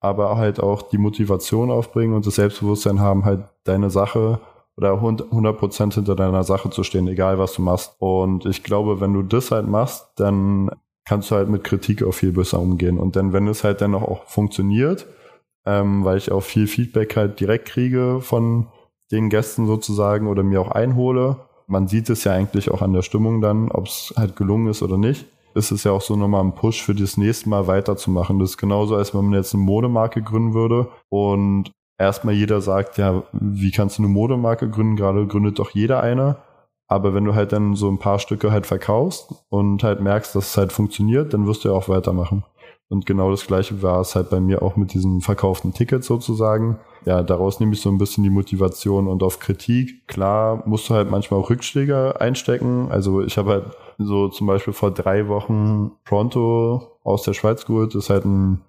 aber 0.00 0.36
halt 0.36 0.60
auch 0.60 0.82
die 0.82 0.98
Motivation 0.98 1.70
aufbringen 1.70 2.14
und 2.14 2.26
das 2.26 2.36
Selbstbewusstsein 2.36 3.00
haben, 3.00 3.24
halt 3.24 3.44
deine 3.64 3.90
Sache 3.90 4.40
oder 4.76 4.92
100% 4.92 5.94
hinter 5.94 6.14
deiner 6.14 6.44
Sache 6.44 6.70
zu 6.70 6.82
stehen, 6.82 7.08
egal 7.08 7.38
was 7.38 7.54
du 7.54 7.62
machst. 7.62 7.96
Und 7.98 8.44
ich 8.44 8.62
glaube, 8.62 9.00
wenn 9.00 9.14
du 9.14 9.22
das 9.22 9.50
halt 9.50 9.66
machst, 9.66 10.06
dann 10.16 10.70
kannst 11.06 11.30
du 11.30 11.34
halt 11.34 11.48
mit 11.48 11.64
Kritik 11.64 12.02
auch 12.02 12.12
viel 12.12 12.32
besser 12.32 12.60
umgehen. 12.60 12.98
Und 12.98 13.16
dann, 13.16 13.32
wenn 13.32 13.48
es 13.48 13.64
halt 13.64 13.80
dann 13.80 13.94
auch 13.94 14.24
funktioniert, 14.24 15.06
ähm, 15.64 16.04
weil 16.04 16.18
ich 16.18 16.30
auch 16.30 16.42
viel 16.42 16.66
Feedback 16.66 17.16
halt 17.16 17.40
direkt 17.40 17.68
kriege 17.68 18.20
von 18.20 18.66
den 19.12 19.28
Gästen 19.28 19.66
sozusagen 19.66 20.28
oder 20.28 20.42
mir 20.42 20.60
auch 20.60 20.70
einhole, 20.70 21.36
man 21.66 21.88
sieht 21.88 22.10
es 22.10 22.24
ja 22.24 22.32
eigentlich 22.32 22.70
auch 22.70 22.82
an 22.82 22.92
der 22.92 23.02
Stimmung 23.02 23.40
dann, 23.40 23.70
ob 23.70 23.86
es 23.86 24.14
halt 24.16 24.36
gelungen 24.36 24.68
ist 24.68 24.82
oder 24.82 24.96
nicht 24.96 25.26
ist 25.56 25.70
es 25.70 25.84
ja 25.84 25.92
auch 25.92 26.02
so 26.02 26.16
nochmal 26.16 26.44
ein 26.44 26.54
Push 26.54 26.82
für 26.82 26.94
das 26.94 27.16
nächste 27.16 27.48
Mal 27.48 27.66
weiterzumachen. 27.66 28.38
Das 28.38 28.50
ist 28.50 28.58
genauso, 28.58 28.94
als 28.94 29.14
wenn 29.14 29.24
man 29.24 29.32
jetzt 29.32 29.54
eine 29.54 29.62
Modemarke 29.62 30.22
gründen 30.22 30.52
würde 30.52 30.88
und 31.08 31.72
erstmal 31.98 32.34
jeder 32.34 32.60
sagt, 32.60 32.98
ja, 32.98 33.22
wie 33.32 33.70
kannst 33.70 33.98
du 33.98 34.02
eine 34.02 34.12
Modemarke 34.12 34.68
gründen? 34.68 34.96
Gerade 34.96 35.26
gründet 35.26 35.58
doch 35.58 35.70
jeder 35.70 36.02
eine. 36.02 36.36
Aber 36.88 37.14
wenn 37.14 37.24
du 37.24 37.34
halt 37.34 37.52
dann 37.52 37.74
so 37.74 37.88
ein 37.90 37.98
paar 37.98 38.18
Stücke 38.18 38.52
halt 38.52 38.66
verkaufst 38.66 39.34
und 39.48 39.82
halt 39.82 40.00
merkst, 40.00 40.36
dass 40.36 40.50
es 40.50 40.56
halt 40.56 40.72
funktioniert, 40.72 41.32
dann 41.32 41.46
wirst 41.46 41.64
du 41.64 41.70
ja 41.70 41.74
auch 41.74 41.88
weitermachen. 41.88 42.44
Und 42.88 43.04
genau 43.04 43.30
das 43.30 43.46
gleiche 43.46 43.82
war 43.82 44.00
es 44.00 44.14
halt 44.14 44.30
bei 44.30 44.38
mir 44.38 44.62
auch 44.62 44.76
mit 44.76 44.94
diesen 44.94 45.20
verkauften 45.20 45.72
Tickets 45.72 46.06
sozusagen. 46.06 46.78
Ja, 47.04 47.22
daraus 47.22 47.58
nehme 47.58 47.72
ich 47.72 47.80
so 47.80 47.90
ein 47.90 47.98
bisschen 47.98 48.22
die 48.22 48.30
Motivation 48.30 49.08
und 49.08 49.22
auf 49.22 49.40
Kritik. 49.40 50.06
Klar, 50.06 50.62
musst 50.66 50.88
du 50.88 50.94
halt 50.94 51.10
manchmal 51.10 51.40
auch 51.40 51.50
Rückschläge 51.50 52.20
einstecken. 52.20 52.88
Also 52.90 53.22
ich 53.22 53.38
habe 53.38 53.50
halt 53.50 53.64
so 53.98 54.28
zum 54.28 54.46
Beispiel 54.46 54.72
vor 54.72 54.92
drei 54.92 55.26
Wochen 55.28 55.92
Pronto 56.04 56.98
aus 57.02 57.22
der 57.22 57.32
Schweiz 57.32 57.66
geholt. 57.66 57.94
Das 57.94 58.04
ist 58.04 58.10
halt 58.10 58.24
ein 58.24 58.60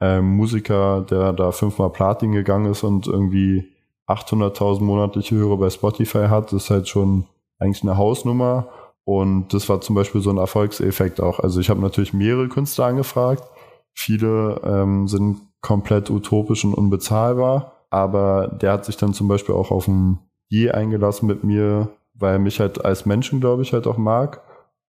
äh, 0.00 0.20
Musiker, 0.20 1.02
der 1.02 1.32
da 1.32 1.52
fünfmal 1.52 1.90
Platin 1.90 2.32
gegangen 2.32 2.70
ist 2.72 2.82
und 2.82 3.06
irgendwie 3.06 3.68
800.000 4.08 4.82
monatliche 4.82 5.36
Hörer 5.36 5.58
bei 5.58 5.70
Spotify 5.70 6.26
hat. 6.28 6.46
Das 6.46 6.64
ist 6.64 6.70
halt 6.70 6.88
schon 6.88 7.26
eigentlich 7.60 7.82
eine 7.82 7.96
Hausnummer. 7.96 8.68
Und 9.04 9.54
das 9.54 9.68
war 9.68 9.80
zum 9.80 9.94
Beispiel 9.94 10.20
so 10.20 10.30
ein 10.30 10.38
Erfolgseffekt 10.38 11.20
auch. 11.20 11.38
Also 11.38 11.60
ich 11.60 11.70
habe 11.70 11.80
natürlich 11.80 12.12
mehrere 12.12 12.48
Künstler 12.48 12.86
angefragt 12.86 13.44
Viele 14.02 14.62
ähm, 14.64 15.08
sind 15.08 15.42
komplett 15.60 16.08
utopisch 16.08 16.64
und 16.64 16.72
unbezahlbar, 16.72 17.84
aber 17.90 18.48
der 18.48 18.72
hat 18.72 18.86
sich 18.86 18.96
dann 18.96 19.12
zum 19.12 19.28
Beispiel 19.28 19.54
auch 19.54 19.70
auf 19.70 19.88
ein 19.88 20.20
Je 20.48 20.70
eingelassen 20.70 21.28
mit 21.28 21.44
mir, 21.44 21.90
weil 22.14 22.32
er 22.32 22.38
mich 22.38 22.60
halt 22.60 22.82
als 22.82 23.04
Menschen, 23.04 23.40
glaube 23.40 23.60
ich, 23.60 23.74
halt 23.74 23.86
auch 23.86 23.98
mag 23.98 24.40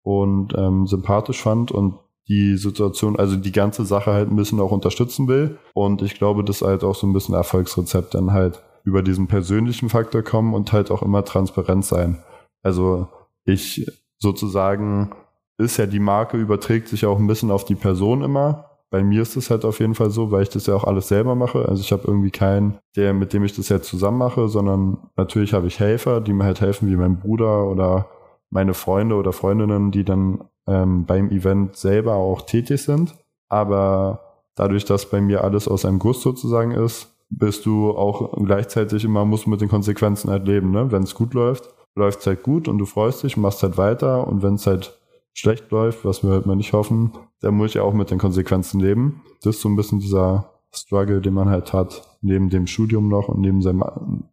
und 0.03 0.53
ähm, 0.55 0.85
sympathisch 0.85 1.41
fand 1.41 1.71
und 1.71 1.95
die 2.27 2.55
Situation, 2.55 3.17
also 3.17 3.35
die 3.35 3.51
ganze 3.51 3.83
Sache 3.83 4.13
halt 4.13 4.29
ein 4.29 4.35
bisschen 4.35 4.59
auch 4.59 4.71
unterstützen 4.71 5.27
will. 5.27 5.57
Und 5.73 6.03
ich 6.03 6.13
glaube, 6.13 6.43
das 6.43 6.57
ist 6.57 6.67
halt 6.67 6.83
auch 6.83 6.93
so 6.93 7.07
ein 7.07 7.13
bisschen 7.13 7.33
Erfolgsrezept, 7.33 8.13
dann 8.13 8.31
halt 8.31 8.61
über 8.83 9.01
diesen 9.01 9.25
persönlichen 9.25 9.89
Faktor 9.89 10.21
kommen 10.21 10.53
und 10.53 10.71
halt 10.71 10.91
auch 10.91 11.01
immer 11.01 11.25
transparent 11.25 11.83
sein. 11.83 12.23
Also 12.61 13.07
ich 13.43 13.87
sozusagen 14.19 15.15
ist 15.57 15.77
ja 15.77 15.87
die 15.87 15.99
Marke, 15.99 16.37
überträgt 16.37 16.89
sich 16.89 17.07
auch 17.07 17.17
ein 17.17 17.27
bisschen 17.27 17.49
auf 17.49 17.65
die 17.65 17.75
Person 17.75 18.21
immer 18.21 18.68
bei 18.89 19.03
mir 19.03 19.21
ist 19.21 19.35
es 19.35 19.49
halt 19.49 19.65
auf 19.65 19.79
jeden 19.79 19.95
Fall 19.95 20.09
so, 20.09 20.31
weil 20.31 20.43
ich 20.43 20.49
das 20.49 20.65
ja 20.65 20.75
auch 20.75 20.83
alles 20.83 21.07
selber 21.07 21.35
mache. 21.35 21.67
Also 21.67 21.81
ich 21.81 21.91
habe 21.91 22.03
irgendwie 22.07 22.31
keinen, 22.31 22.79
der, 22.95 23.13
mit 23.13 23.33
dem 23.33 23.43
ich 23.43 23.55
das 23.55 23.69
jetzt 23.69 23.87
zusammen 23.87 24.17
mache, 24.17 24.47
sondern 24.47 24.97
natürlich 25.15 25.53
habe 25.53 25.67
ich 25.67 25.79
Helfer, 25.79 26.21
die 26.21 26.33
mir 26.33 26.45
halt 26.45 26.61
helfen, 26.61 26.89
wie 26.89 26.95
mein 26.95 27.19
Bruder 27.19 27.67
oder 27.67 28.07
meine 28.49 28.73
Freunde 28.73 29.15
oder 29.15 29.31
Freundinnen, 29.31 29.91
die 29.91 30.03
dann 30.03 30.43
ähm, 30.67 31.05
beim 31.05 31.29
Event 31.29 31.75
selber 31.75 32.15
auch 32.15 32.41
tätig 32.41 32.81
sind. 32.81 33.15
Aber 33.47 34.21
dadurch, 34.55 34.85
dass 34.85 35.09
bei 35.09 35.21
mir 35.21 35.43
alles 35.43 35.67
aus 35.67 35.85
einem 35.85 35.99
Guss 35.99 36.21
sozusagen 36.21 36.71
ist, 36.71 37.15
bist 37.29 37.67
du 37.67 37.91
auch 37.91 38.33
gleichzeitig 38.43 39.05
immer, 39.05 39.23
musst 39.23 39.47
mit 39.47 39.61
den 39.61 39.69
Konsequenzen 39.69 40.31
halt 40.31 40.47
leben. 40.47 40.71
Ne? 40.71 40.91
Wenn 40.91 41.03
es 41.03 41.13
gut 41.13 41.35
läuft, 41.35 41.69
läuft 41.95 42.21
es 42.21 42.27
halt 42.27 42.41
gut 42.41 42.67
und 42.67 42.79
du 42.79 42.85
freust 42.85 43.23
dich, 43.23 43.37
machst 43.37 43.61
halt 43.61 43.77
weiter. 43.77 44.27
Und 44.27 44.41
wenn 44.41 44.55
es 44.55 44.65
halt 44.65 44.97
schlecht 45.33 45.71
läuft, 45.71 46.05
was 46.05 46.23
wir 46.23 46.31
halt 46.31 46.45
mal 46.45 46.55
nicht 46.55 46.73
hoffen, 46.73 47.11
dann 47.41 47.55
muss 47.55 47.71
ich 47.71 47.79
auch 47.79 47.93
mit 47.93 48.11
den 48.11 48.19
Konsequenzen 48.19 48.79
leben. 48.79 49.21
Das 49.43 49.55
ist 49.55 49.61
so 49.61 49.69
ein 49.69 49.75
bisschen 49.75 49.99
dieser 49.99 50.51
Struggle, 50.71 51.21
den 51.21 51.33
man 51.33 51.49
halt 51.49 51.73
hat, 51.73 52.03
neben 52.21 52.49
dem 52.49 52.67
Studium 52.67 53.07
noch 53.07 53.27
und 53.29 53.41
neben 53.41 53.61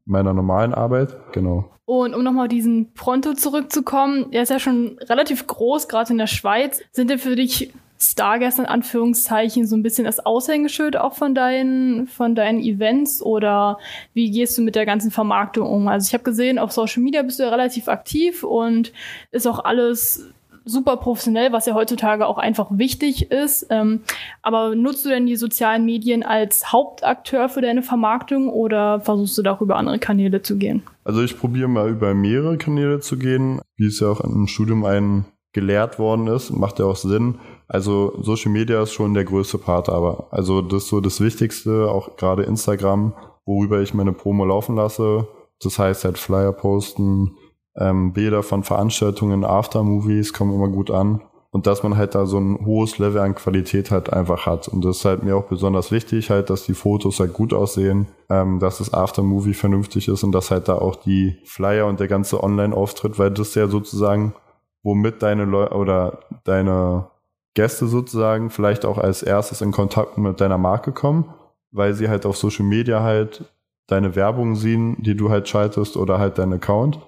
meiner 0.05 0.35
normalen 0.35 0.75
Arbeit. 0.75 1.17
Genau. 1.33 1.71
Und 1.85 2.15
um 2.15 2.25
nochmal 2.25 2.49
diesen 2.49 2.93
Pronto 2.95 3.35
zurückzukommen, 3.35 4.26
er 4.33 4.43
ist 4.43 4.50
ja 4.50 4.59
schon 4.59 4.99
relativ 5.03 5.47
groß, 5.47 5.88
gerade 5.88 6.11
in 6.11 6.19
der 6.19 6.26
Schweiz. 6.26 6.81
Sind 6.93 7.11
denn 7.11 7.19
für 7.19 7.37
dich 7.37 7.73
Stargäste 7.99 8.62
in 8.62 8.69
Anführungszeichen 8.69 9.67
so 9.67 9.75
ein 9.75 9.83
bisschen 9.83 10.05
das 10.05 10.25
Aushängeschild 10.25 10.97
auch 10.97 11.15
von 11.15 11.35
deinen, 11.35 12.07
von 12.07 12.35
deinen 12.35 12.61
Events 12.61 13.23
oder 13.23 13.79
wie 14.12 14.31
gehst 14.31 14.59
du 14.59 14.62
mit 14.62 14.75
der 14.75 14.85
ganzen 14.85 15.11
Vermarktung 15.11 15.67
um? 15.67 15.88
Also 15.88 16.09
ich 16.09 16.12
habe 16.12 16.25
gesehen, 16.25 16.59
auf 16.59 16.73
Social 16.73 17.03
Media 17.03 17.23
bist 17.23 17.38
du 17.38 17.45
ja 17.45 17.49
relativ 17.49 17.88
aktiv 17.88 18.43
und 18.43 18.93
ist 19.31 19.47
auch 19.47 19.65
alles 19.65 20.29
super 20.66 20.99
professionell, 20.99 21.52
was 21.52 21.64
ja 21.64 21.75
heutzutage 21.75 22.26
auch 22.26 22.38
einfach 22.38 22.66
wichtig 22.73 23.30
ist. 23.30 23.66
Ähm, 23.70 24.00
aber 24.42 24.75
nutzt 24.75 25.04
du 25.04 25.08
denn 25.08 25.25
die 25.25 25.37
sozialen 25.37 25.85
Medien 25.85 26.23
als 26.23 26.73
Hauptakteur 26.73 27.49
für 27.49 27.62
deine 27.62 27.82
Vermarktung 27.82 28.50
oder 28.50 29.00
versuchst 29.00 29.38
du 29.38 29.42
da 29.42 29.54
auch 29.54 29.62
über 29.62 29.76
andere 29.76 29.99
Kanäle 29.99 30.42
zu 30.42 30.58
gehen? 30.58 30.82
Also 31.04 31.23
ich 31.23 31.38
probiere 31.38 31.68
mal 31.68 31.88
über 31.88 32.12
mehrere 32.12 32.58
Kanäle 32.58 33.00
zu 33.00 33.16
gehen, 33.16 33.61
wie 33.76 33.87
es 33.87 34.00
ja 34.00 34.08
auch 34.08 34.20
im 34.20 34.46
Studium 34.49 34.85
ein 34.85 35.25
gelehrt 35.56 35.99
worden 35.99 36.26
ist, 36.26 36.50
macht 36.50 36.80
ja 36.80 36.85
auch 36.85 36.96
Sinn. 36.96 37.37
Also 37.66 38.12
Social 38.20 38.52
Media 38.52 38.83
ist 38.83 38.92
schon 38.92 39.14
der 39.14 39.24
größte 39.24 39.57
Part, 39.57 39.88
aber 39.88 40.29
also 40.31 40.61
das 40.61 40.83
ist 40.83 40.88
so 40.90 41.00
das 41.00 41.22
Wichtigste, 41.22 41.90
auch 41.90 42.16
gerade 42.18 42.42
Instagram, 42.42 43.14
worüber 43.46 43.81
ich 43.81 43.94
meine 43.94 44.12
Promo 44.12 44.44
laufen 44.44 44.76
lasse. 44.76 45.26
Das 45.62 45.79
heißt 45.79 46.05
halt 46.05 46.18
Flyer 46.18 46.52
posten, 46.52 47.37
ähm, 47.79 48.12
Bilder 48.12 48.43
von 48.43 48.62
Veranstaltungen, 48.62 49.45
Aftermovies 49.45 50.33
kommen 50.33 50.55
immer 50.55 50.69
gut 50.69 50.91
an. 50.91 51.21
Und 51.51 51.67
dass 51.67 51.83
man 51.83 51.97
halt 51.97 52.15
da 52.15 52.27
so 52.27 52.39
ein 52.39 52.67
hohes 52.67 52.99
Level 52.99 53.21
an 53.23 53.35
Qualität 53.35 53.91
halt 53.91 54.12
einfach 54.12 54.45
hat. 54.45 54.69
Und 54.69 54.85
das 54.85 54.99
ist 54.99 55.05
halt 55.07 55.23
mir 55.23 55.37
auch 55.37 55.45
besonders 55.45 55.91
wichtig, 55.91 56.29
halt, 56.29 56.51
dass 56.51 56.67
die 56.67 56.75
Fotos 56.75 57.19
halt 57.19 57.33
gut 57.33 57.55
aussehen, 57.55 58.09
ähm, 58.29 58.59
dass 58.59 58.79
das 58.79 58.93
Aftermovie 58.93 59.55
vernünftig 59.55 60.09
ist 60.09 60.23
und 60.23 60.33
dass 60.33 60.51
halt 60.51 60.69
da 60.69 60.75
auch 60.75 60.97
die 60.97 61.39
Flyer 61.45 61.87
und 61.87 61.99
der 61.99 62.09
ganze 62.09 62.43
Online-Auftritt, 62.43 63.19
weil 63.19 63.31
das 63.31 63.55
ja 63.55 63.69
sozusagen, 63.69 64.35
womit 64.83 65.23
deine 65.23 65.47
Leute 65.47 65.75
oder 65.75 66.19
deine 66.45 67.07
Gäste 67.55 67.87
sozusagen 67.87 68.51
vielleicht 68.51 68.85
auch 68.85 68.99
als 68.99 69.23
erstes 69.23 69.62
in 69.62 69.73
Kontakt 69.73 70.19
mit 70.19 70.43
deiner 70.43 70.59
Marke 70.59 70.93
kommen, 70.93 71.33
weil 71.71 71.95
sie 71.95 72.11
halt 72.11 72.27
auf 72.27 72.37
Social 72.37 72.67
Media 72.67 73.03
halt 73.03 73.47
deine 73.87 74.15
Werbung 74.15 74.57
sehen, 74.57 74.97
die 74.99 75.17
du 75.17 75.31
halt 75.31 75.49
schaltest 75.49 75.97
oder 75.97 76.19
halt 76.19 76.37
deinen 76.37 76.55
Account 76.55 76.99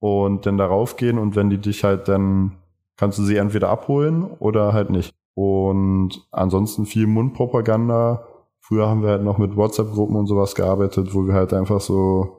und 0.00 0.46
dann 0.46 0.58
darauf 0.58 0.96
gehen 0.96 1.18
und 1.18 1.36
wenn 1.36 1.50
die 1.50 1.58
dich 1.58 1.84
halt 1.84 2.08
dann, 2.08 2.56
kannst 2.96 3.18
du 3.18 3.22
sie 3.22 3.36
entweder 3.36 3.68
abholen 3.68 4.24
oder 4.38 4.72
halt 4.72 4.90
nicht. 4.90 5.14
Und 5.34 6.26
ansonsten 6.32 6.86
viel 6.86 7.06
Mundpropaganda. 7.06 8.26
Früher 8.60 8.88
haben 8.88 9.02
wir 9.02 9.10
halt 9.10 9.22
noch 9.22 9.38
mit 9.38 9.56
WhatsApp-Gruppen 9.56 10.16
und 10.16 10.26
sowas 10.26 10.54
gearbeitet, 10.54 11.14
wo 11.14 11.26
wir 11.26 11.34
halt 11.34 11.52
einfach 11.52 11.80
so, 11.80 12.36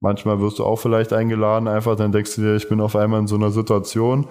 manchmal 0.00 0.40
wirst 0.40 0.58
du 0.58 0.64
auch 0.64 0.76
vielleicht 0.78 1.12
eingeladen, 1.12 1.68
einfach 1.68 1.96
dann 1.96 2.12
denkst 2.12 2.36
du 2.36 2.42
dir, 2.42 2.54
ich 2.56 2.68
bin 2.68 2.80
auf 2.80 2.96
einmal 2.96 3.20
in 3.20 3.26
so 3.26 3.36
einer 3.36 3.50
Situation 3.50 4.26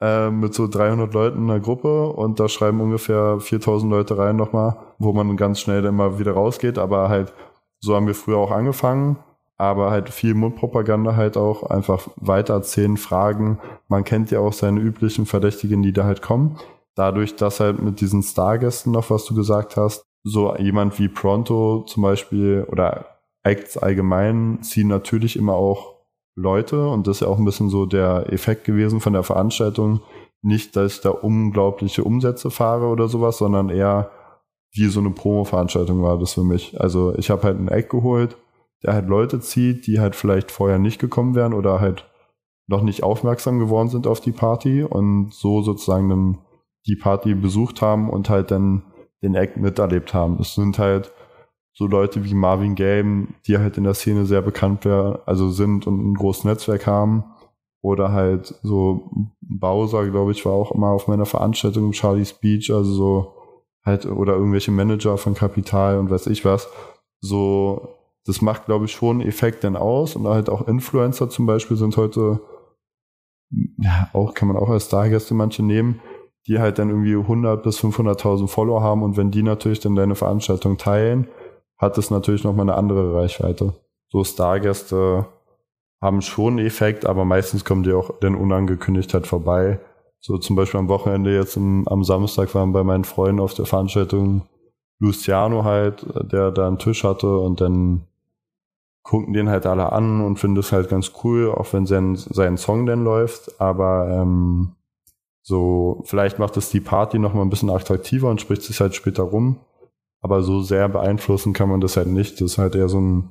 äh, 0.00 0.30
mit 0.30 0.54
so 0.54 0.66
300 0.68 1.12
Leuten 1.14 1.44
in 1.44 1.50
einer 1.50 1.60
Gruppe 1.60 2.08
und 2.08 2.40
da 2.40 2.48
schreiben 2.48 2.80
ungefähr 2.80 3.40
4000 3.40 3.90
Leute 3.90 4.18
rein 4.18 4.36
nochmal, 4.36 4.76
wo 4.98 5.12
man 5.12 5.36
ganz 5.36 5.60
schnell 5.60 5.82
dann 5.82 5.96
mal 5.96 6.18
wieder 6.18 6.32
rausgeht, 6.32 6.78
aber 6.78 7.08
halt 7.08 7.32
so 7.80 7.94
haben 7.94 8.06
wir 8.06 8.14
früher 8.14 8.38
auch 8.38 8.50
angefangen 8.50 9.16
aber 9.62 9.90
halt 9.92 10.08
viel 10.10 10.34
Mundpropaganda 10.34 11.14
halt 11.14 11.36
auch, 11.36 11.62
einfach 11.62 12.08
weitererzählen, 12.16 12.96
fragen. 12.96 13.60
Man 13.88 14.02
kennt 14.02 14.30
ja 14.32 14.40
auch 14.40 14.52
seine 14.52 14.80
üblichen 14.80 15.24
Verdächtigen, 15.24 15.82
die 15.82 15.92
da 15.92 16.04
halt 16.04 16.20
kommen. 16.20 16.58
Dadurch, 16.96 17.36
dass 17.36 17.60
halt 17.60 17.80
mit 17.80 18.00
diesen 18.00 18.22
Stargästen 18.22 18.92
noch, 18.92 19.08
was 19.10 19.24
du 19.24 19.34
gesagt 19.34 19.76
hast, 19.76 20.02
so 20.24 20.54
jemand 20.56 20.98
wie 20.98 21.08
Pronto 21.08 21.84
zum 21.86 22.02
Beispiel 22.02 22.66
oder 22.70 23.06
Acts 23.44 23.78
allgemein 23.78 24.58
ziehen 24.62 24.88
natürlich 24.88 25.36
immer 25.36 25.54
auch 25.54 25.96
Leute 26.34 26.88
und 26.88 27.06
das 27.06 27.16
ist 27.16 27.20
ja 27.20 27.28
auch 27.28 27.38
ein 27.38 27.44
bisschen 27.44 27.68
so 27.68 27.86
der 27.86 28.32
Effekt 28.32 28.64
gewesen 28.64 29.00
von 29.00 29.12
der 29.12 29.22
Veranstaltung. 29.22 30.00
Nicht, 30.42 30.74
dass 30.74 30.96
ich 30.96 31.00
da 31.02 31.10
unglaubliche 31.10 32.02
Umsätze 32.02 32.50
fahre 32.50 32.86
oder 32.86 33.08
sowas, 33.08 33.38
sondern 33.38 33.68
eher 33.68 34.10
wie 34.74 34.86
so 34.86 35.00
eine 35.00 35.10
Promo-Veranstaltung 35.10 36.02
war 36.02 36.18
das 36.18 36.34
für 36.34 36.44
mich. 36.44 36.80
Also 36.80 37.14
ich 37.16 37.30
habe 37.30 37.42
halt 37.44 37.60
ein 37.60 37.68
Act 37.68 37.90
geholt, 37.90 38.36
der 38.82 38.94
halt 38.94 39.08
Leute 39.08 39.40
zieht, 39.40 39.86
die 39.86 40.00
halt 40.00 40.16
vielleicht 40.16 40.50
vorher 40.50 40.78
nicht 40.78 41.00
gekommen 41.00 41.34
wären 41.34 41.54
oder 41.54 41.80
halt 41.80 42.10
noch 42.66 42.82
nicht 42.82 43.02
aufmerksam 43.02 43.58
geworden 43.58 43.88
sind 43.88 44.06
auf 44.06 44.20
die 44.20 44.32
Party 44.32 44.82
und 44.82 45.32
so 45.34 45.62
sozusagen 45.62 46.08
dann 46.08 46.38
die 46.86 46.96
Party 46.96 47.34
besucht 47.34 47.82
haben 47.82 48.10
und 48.10 48.28
halt 48.28 48.50
dann 48.50 48.82
den 49.22 49.34
Act 49.34 49.56
miterlebt 49.56 50.14
haben. 50.14 50.38
Es 50.40 50.54
sind 50.54 50.78
halt 50.78 51.12
so 51.74 51.86
Leute 51.86 52.24
wie 52.24 52.34
Marvin 52.34 52.74
Gaye, 52.74 53.26
die 53.46 53.58
halt 53.58 53.78
in 53.78 53.84
der 53.84 53.94
Szene 53.94 54.26
sehr 54.26 54.42
bekannt 54.42 54.84
wär, 54.84 55.22
also 55.26 55.50
sind 55.50 55.86
und 55.86 55.98
ein 55.98 56.14
großes 56.14 56.44
Netzwerk 56.44 56.86
haben. 56.86 57.24
Oder 57.80 58.12
halt 58.12 58.54
so 58.62 59.10
Bowser, 59.40 60.08
glaube 60.08 60.32
ich, 60.32 60.44
war 60.46 60.52
auch 60.52 60.70
immer 60.70 60.88
auf 60.88 61.08
meiner 61.08 61.26
Veranstaltung, 61.26 61.92
Charlie's 61.92 62.32
Beach, 62.32 62.70
also 62.70 62.92
so 62.92 63.34
halt, 63.84 64.06
oder 64.06 64.34
irgendwelche 64.34 64.70
Manager 64.70 65.18
von 65.18 65.34
Kapital 65.34 65.98
und 65.98 66.08
weiß 66.08 66.28
ich 66.28 66.44
was. 66.44 66.68
So 67.20 67.88
das 68.26 68.40
macht, 68.40 68.66
glaube 68.66 68.84
ich, 68.84 68.92
schon 68.92 69.20
Effekt 69.20 69.64
dann 69.64 69.76
aus. 69.76 70.16
Und 70.16 70.26
halt 70.26 70.48
auch 70.48 70.68
Influencer 70.68 71.28
zum 71.28 71.46
Beispiel 71.46 71.76
sind 71.76 71.96
heute, 71.96 72.40
ja, 73.78 74.08
auch 74.12 74.34
kann 74.34 74.48
man 74.48 74.56
auch 74.56 74.70
als 74.70 74.86
Stargäste 74.86 75.34
manche 75.34 75.62
nehmen, 75.62 76.00
die 76.46 76.58
halt 76.58 76.78
dann 76.78 76.90
irgendwie 76.90 77.16
100 77.16 77.62
bis 77.62 77.78
500.000 77.80 78.48
Follower 78.48 78.82
haben. 78.82 79.02
Und 79.02 79.16
wenn 79.16 79.30
die 79.30 79.42
natürlich 79.42 79.80
dann 79.80 79.96
deine 79.96 80.14
Veranstaltung 80.14 80.76
teilen, 80.76 81.28
hat 81.78 81.98
das 81.98 82.10
natürlich 82.10 82.44
nochmal 82.44 82.68
eine 82.68 82.76
andere 82.76 83.14
Reichweite. 83.14 83.74
So 84.08 84.22
Stargäste 84.22 85.26
haben 86.00 86.22
schon 86.22 86.58
einen 86.58 86.66
Effekt, 86.66 87.06
aber 87.06 87.24
meistens 87.24 87.64
kommen 87.64 87.82
die 87.82 87.92
auch 87.92 88.18
dann 88.20 88.34
unangekündigt 88.34 89.14
halt 89.14 89.26
vorbei. 89.26 89.80
So 90.20 90.38
zum 90.38 90.54
Beispiel 90.54 90.78
am 90.78 90.88
Wochenende 90.88 91.34
jetzt 91.34 91.56
im, 91.56 91.86
am 91.88 92.04
Samstag 92.04 92.54
waren 92.54 92.72
bei 92.72 92.84
meinen 92.84 93.04
Freunden 93.04 93.40
auf 93.40 93.54
der 93.54 93.66
Veranstaltung 93.66 94.42
Luciano 95.00 95.64
halt, 95.64 96.06
der 96.30 96.52
da 96.52 96.68
einen 96.68 96.78
Tisch 96.78 97.02
hatte 97.02 97.36
und 97.38 97.60
dann 97.60 98.06
gucken 99.02 99.32
den 99.34 99.48
halt 99.48 99.66
alle 99.66 99.92
an 99.92 100.20
und 100.20 100.38
finden 100.38 100.58
es 100.58 100.72
halt 100.72 100.88
ganz 100.88 101.12
cool, 101.24 101.50
auch 101.50 101.72
wenn 101.72 101.86
sein, 101.86 102.16
sein 102.16 102.56
Song 102.56 102.86
dann 102.86 103.04
läuft. 103.04 103.60
Aber 103.60 104.08
ähm, 104.10 104.72
So, 105.44 106.02
vielleicht 106.06 106.38
macht 106.38 106.56
es 106.56 106.70
die 106.70 106.80
Party 106.80 107.18
nochmal 107.18 107.44
ein 107.44 107.50
bisschen 107.50 107.70
attraktiver 107.70 108.30
und 108.30 108.40
spricht 108.40 108.62
sich 108.62 108.80
halt 108.80 108.94
später 108.94 109.24
rum. 109.24 109.56
Aber 110.20 110.42
so 110.42 110.62
sehr 110.62 110.88
beeinflussen 110.88 111.52
kann 111.52 111.68
man 111.68 111.80
das 111.80 111.96
halt 111.96 112.06
nicht. 112.06 112.40
Das 112.40 112.52
ist 112.52 112.58
halt 112.58 112.76
eher 112.76 112.88
so 112.88 113.00
ein 113.00 113.30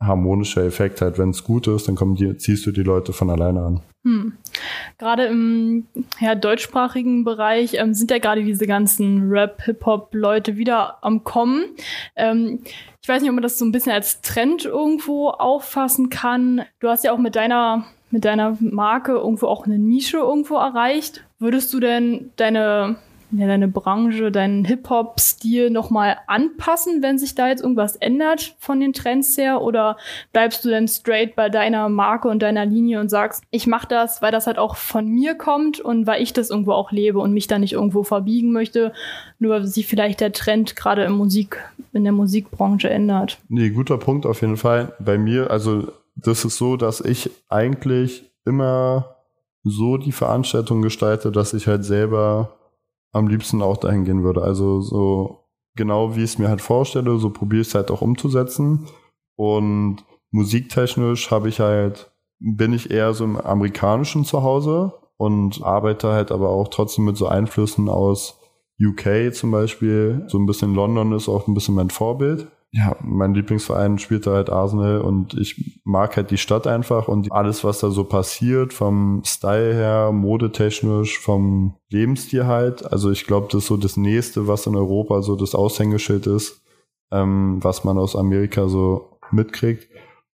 harmonischer 0.00 0.64
Effekt. 0.64 1.00
Halt, 1.00 1.18
wenn 1.18 1.30
es 1.30 1.44
gut 1.44 1.66
ist, 1.66 1.88
dann 1.88 1.94
kommen 1.94 2.14
die, 2.14 2.36
ziehst 2.36 2.66
du 2.66 2.72
die 2.72 2.82
Leute 2.82 3.14
von 3.14 3.30
alleine 3.30 3.62
an. 3.64 3.80
Hm. 4.04 4.34
Gerade 5.00 5.24
im 5.24 5.86
ja, 6.20 6.34
deutschsprachigen 6.34 7.24
Bereich 7.24 7.72
ähm, 7.72 7.94
sind 7.94 8.10
ja 8.10 8.18
gerade 8.18 8.44
diese 8.44 8.66
ganzen 8.66 9.30
Rap, 9.30 9.62
Hip-Hop-Leute 9.62 10.58
wieder 10.58 10.98
am 11.02 11.24
Kommen. 11.24 11.64
Ähm, 12.16 12.58
ich 13.00 13.08
weiß 13.08 13.22
nicht, 13.22 13.30
ob 13.30 13.34
man 13.34 13.42
das 13.42 13.58
so 13.58 13.64
ein 13.64 13.72
bisschen 13.72 13.92
als 13.92 14.20
Trend 14.20 14.66
irgendwo 14.66 15.30
auffassen 15.30 16.10
kann. 16.10 16.66
Du 16.80 16.88
hast 16.88 17.02
ja 17.02 17.12
auch 17.12 17.18
mit 17.18 17.34
deiner 17.34 17.86
mit 18.10 18.26
deiner 18.26 18.58
Marke 18.60 19.12
irgendwo 19.12 19.46
auch 19.46 19.64
eine 19.64 19.78
Nische 19.78 20.18
irgendwo 20.18 20.56
erreicht. 20.56 21.24
Würdest 21.38 21.72
du 21.72 21.80
denn 21.80 22.30
deine 22.36 22.96
ja, 23.32 23.46
deine 23.46 23.68
Branche, 23.68 24.32
deinen 24.32 24.64
Hip-Hop-Stil 24.64 25.70
nochmal 25.70 26.18
anpassen, 26.26 27.02
wenn 27.02 27.18
sich 27.18 27.34
da 27.34 27.48
jetzt 27.48 27.62
irgendwas 27.62 27.96
ändert 27.96 28.56
von 28.58 28.80
den 28.80 28.92
Trends 28.92 29.36
her? 29.38 29.62
Oder 29.62 29.96
bleibst 30.32 30.64
du 30.64 30.68
denn 30.68 30.88
straight 30.88 31.36
bei 31.36 31.48
deiner 31.48 31.88
Marke 31.88 32.28
und 32.28 32.42
deiner 32.42 32.66
Linie 32.66 33.00
und 33.00 33.08
sagst, 33.08 33.44
ich 33.50 33.66
mache 33.66 33.86
das, 33.88 34.20
weil 34.20 34.32
das 34.32 34.46
halt 34.46 34.58
auch 34.58 34.76
von 34.76 35.06
mir 35.06 35.34
kommt 35.34 35.80
und 35.80 36.06
weil 36.06 36.22
ich 36.22 36.32
das 36.32 36.50
irgendwo 36.50 36.72
auch 36.72 36.90
lebe 36.90 37.20
und 37.20 37.32
mich 37.32 37.46
da 37.46 37.58
nicht 37.58 37.74
irgendwo 37.74 38.02
verbiegen 38.02 38.52
möchte, 38.52 38.92
nur 39.38 39.52
weil 39.52 39.66
sich 39.66 39.86
vielleicht 39.86 40.20
der 40.20 40.32
Trend 40.32 40.74
gerade 40.74 41.04
im 41.04 41.12
Musik, 41.12 41.62
in 41.92 42.04
der 42.04 42.12
Musikbranche 42.12 42.90
ändert? 42.90 43.38
Nee, 43.48 43.70
guter 43.70 43.98
Punkt 43.98 44.26
auf 44.26 44.40
jeden 44.40 44.56
Fall. 44.56 44.94
Bei 44.98 45.18
mir, 45.18 45.50
also 45.50 45.88
das 46.16 46.44
ist 46.44 46.56
so, 46.56 46.76
dass 46.76 47.00
ich 47.00 47.30
eigentlich 47.48 48.24
immer 48.44 49.16
so 49.62 49.98
die 49.98 50.12
Veranstaltung 50.12 50.82
gestalte, 50.82 51.30
dass 51.30 51.54
ich 51.54 51.66
halt 51.66 51.84
selber 51.84 52.56
am 53.12 53.28
liebsten 53.28 53.62
auch 53.62 53.76
dahin 53.76 54.04
gehen 54.04 54.22
würde. 54.22 54.42
Also 54.42 54.80
so 54.80 55.48
genau 55.76 56.16
wie 56.16 56.24
ich 56.24 56.32
es 56.32 56.38
mir 56.38 56.48
halt 56.48 56.60
vorstelle, 56.60 57.18
so 57.18 57.30
probiere 57.30 57.62
ich 57.62 57.68
es 57.68 57.74
halt 57.74 57.90
auch 57.90 58.02
umzusetzen. 58.02 58.86
Und 59.36 60.04
musiktechnisch 60.30 61.30
habe 61.30 61.48
ich 61.48 61.60
halt, 61.60 62.12
bin 62.38 62.72
ich 62.72 62.90
eher 62.90 63.14
so 63.14 63.24
im 63.24 63.36
amerikanischen 63.36 64.24
Zuhause 64.24 64.92
und 65.16 65.62
arbeite 65.62 66.08
halt 66.08 66.32
aber 66.32 66.50
auch 66.50 66.68
trotzdem 66.68 67.04
mit 67.04 67.16
so 67.16 67.26
Einflüssen 67.26 67.88
aus 67.88 68.38
UK 68.80 69.34
zum 69.34 69.50
Beispiel. 69.50 70.24
So 70.28 70.38
ein 70.38 70.46
bisschen 70.46 70.74
London 70.74 71.12
ist 71.12 71.28
auch 71.28 71.46
ein 71.46 71.54
bisschen 71.54 71.74
mein 71.74 71.90
Vorbild 71.90 72.48
ja, 72.72 72.96
mein 73.02 73.34
Lieblingsverein 73.34 73.98
spielt 73.98 74.26
da 74.26 74.32
halt 74.32 74.48
Arsenal 74.48 75.00
und 75.00 75.34
ich 75.34 75.80
mag 75.84 76.16
halt 76.16 76.30
die 76.30 76.38
Stadt 76.38 76.68
einfach 76.68 77.08
und 77.08 77.32
alles, 77.32 77.64
was 77.64 77.80
da 77.80 77.90
so 77.90 78.04
passiert, 78.04 78.72
vom 78.72 79.22
Style 79.24 79.74
her, 79.74 80.12
modetechnisch, 80.12 81.18
vom 81.18 81.74
Lebensstil 81.88 82.46
halt. 82.46 82.90
Also 82.92 83.10
ich 83.10 83.26
glaube, 83.26 83.48
das 83.50 83.62
ist 83.62 83.66
so 83.66 83.76
das 83.76 83.96
nächste, 83.96 84.46
was 84.46 84.66
in 84.66 84.76
Europa 84.76 85.22
so 85.22 85.34
das 85.34 85.56
Aushängeschild 85.56 86.28
ist, 86.28 86.62
ähm, 87.10 87.58
was 87.60 87.82
man 87.82 87.98
aus 87.98 88.14
Amerika 88.14 88.68
so 88.68 89.18
mitkriegt. 89.32 89.88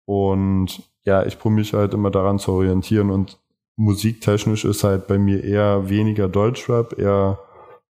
Und 0.05 0.81
ja, 1.05 1.23
ich 1.25 1.37
probiere 1.37 1.59
mich 1.59 1.73
halt 1.73 1.93
immer 1.93 2.09
daran 2.09 2.39
zu 2.39 2.51
orientieren 2.53 3.11
und 3.11 3.39
musiktechnisch 3.75 4.65
ist 4.65 4.83
halt 4.83 5.05
bei 5.07 5.19
mir 5.19 5.43
eher 5.43 5.87
weniger 5.87 6.27
Deutschrap, 6.27 6.97
eher 6.97 7.37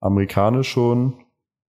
amerikanisch 0.00 0.68
schon. 0.68 1.14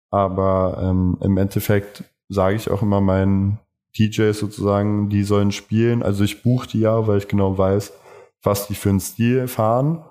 Aber 0.09 0.79
ähm, 0.81 1.17
im 1.21 1.37
Endeffekt 1.37 2.03
sage 2.29 2.55
ich 2.55 2.69
auch 2.69 2.81
immer 2.81 3.01
meinen 3.01 3.59
DJs 3.97 4.37
sozusagen, 4.37 5.09
die 5.09 5.23
sollen 5.23 5.51
spielen. 5.51 6.03
Also 6.03 6.23
ich 6.23 6.43
buche 6.43 6.67
die 6.67 6.79
ja, 6.81 7.07
weil 7.07 7.19
ich 7.19 7.27
genau 7.27 7.57
weiß, 7.57 7.93
was 8.41 8.67
die 8.67 8.75
für 8.75 8.89
einen 8.89 8.99
Stil 8.99 9.47
fahren 9.47 10.03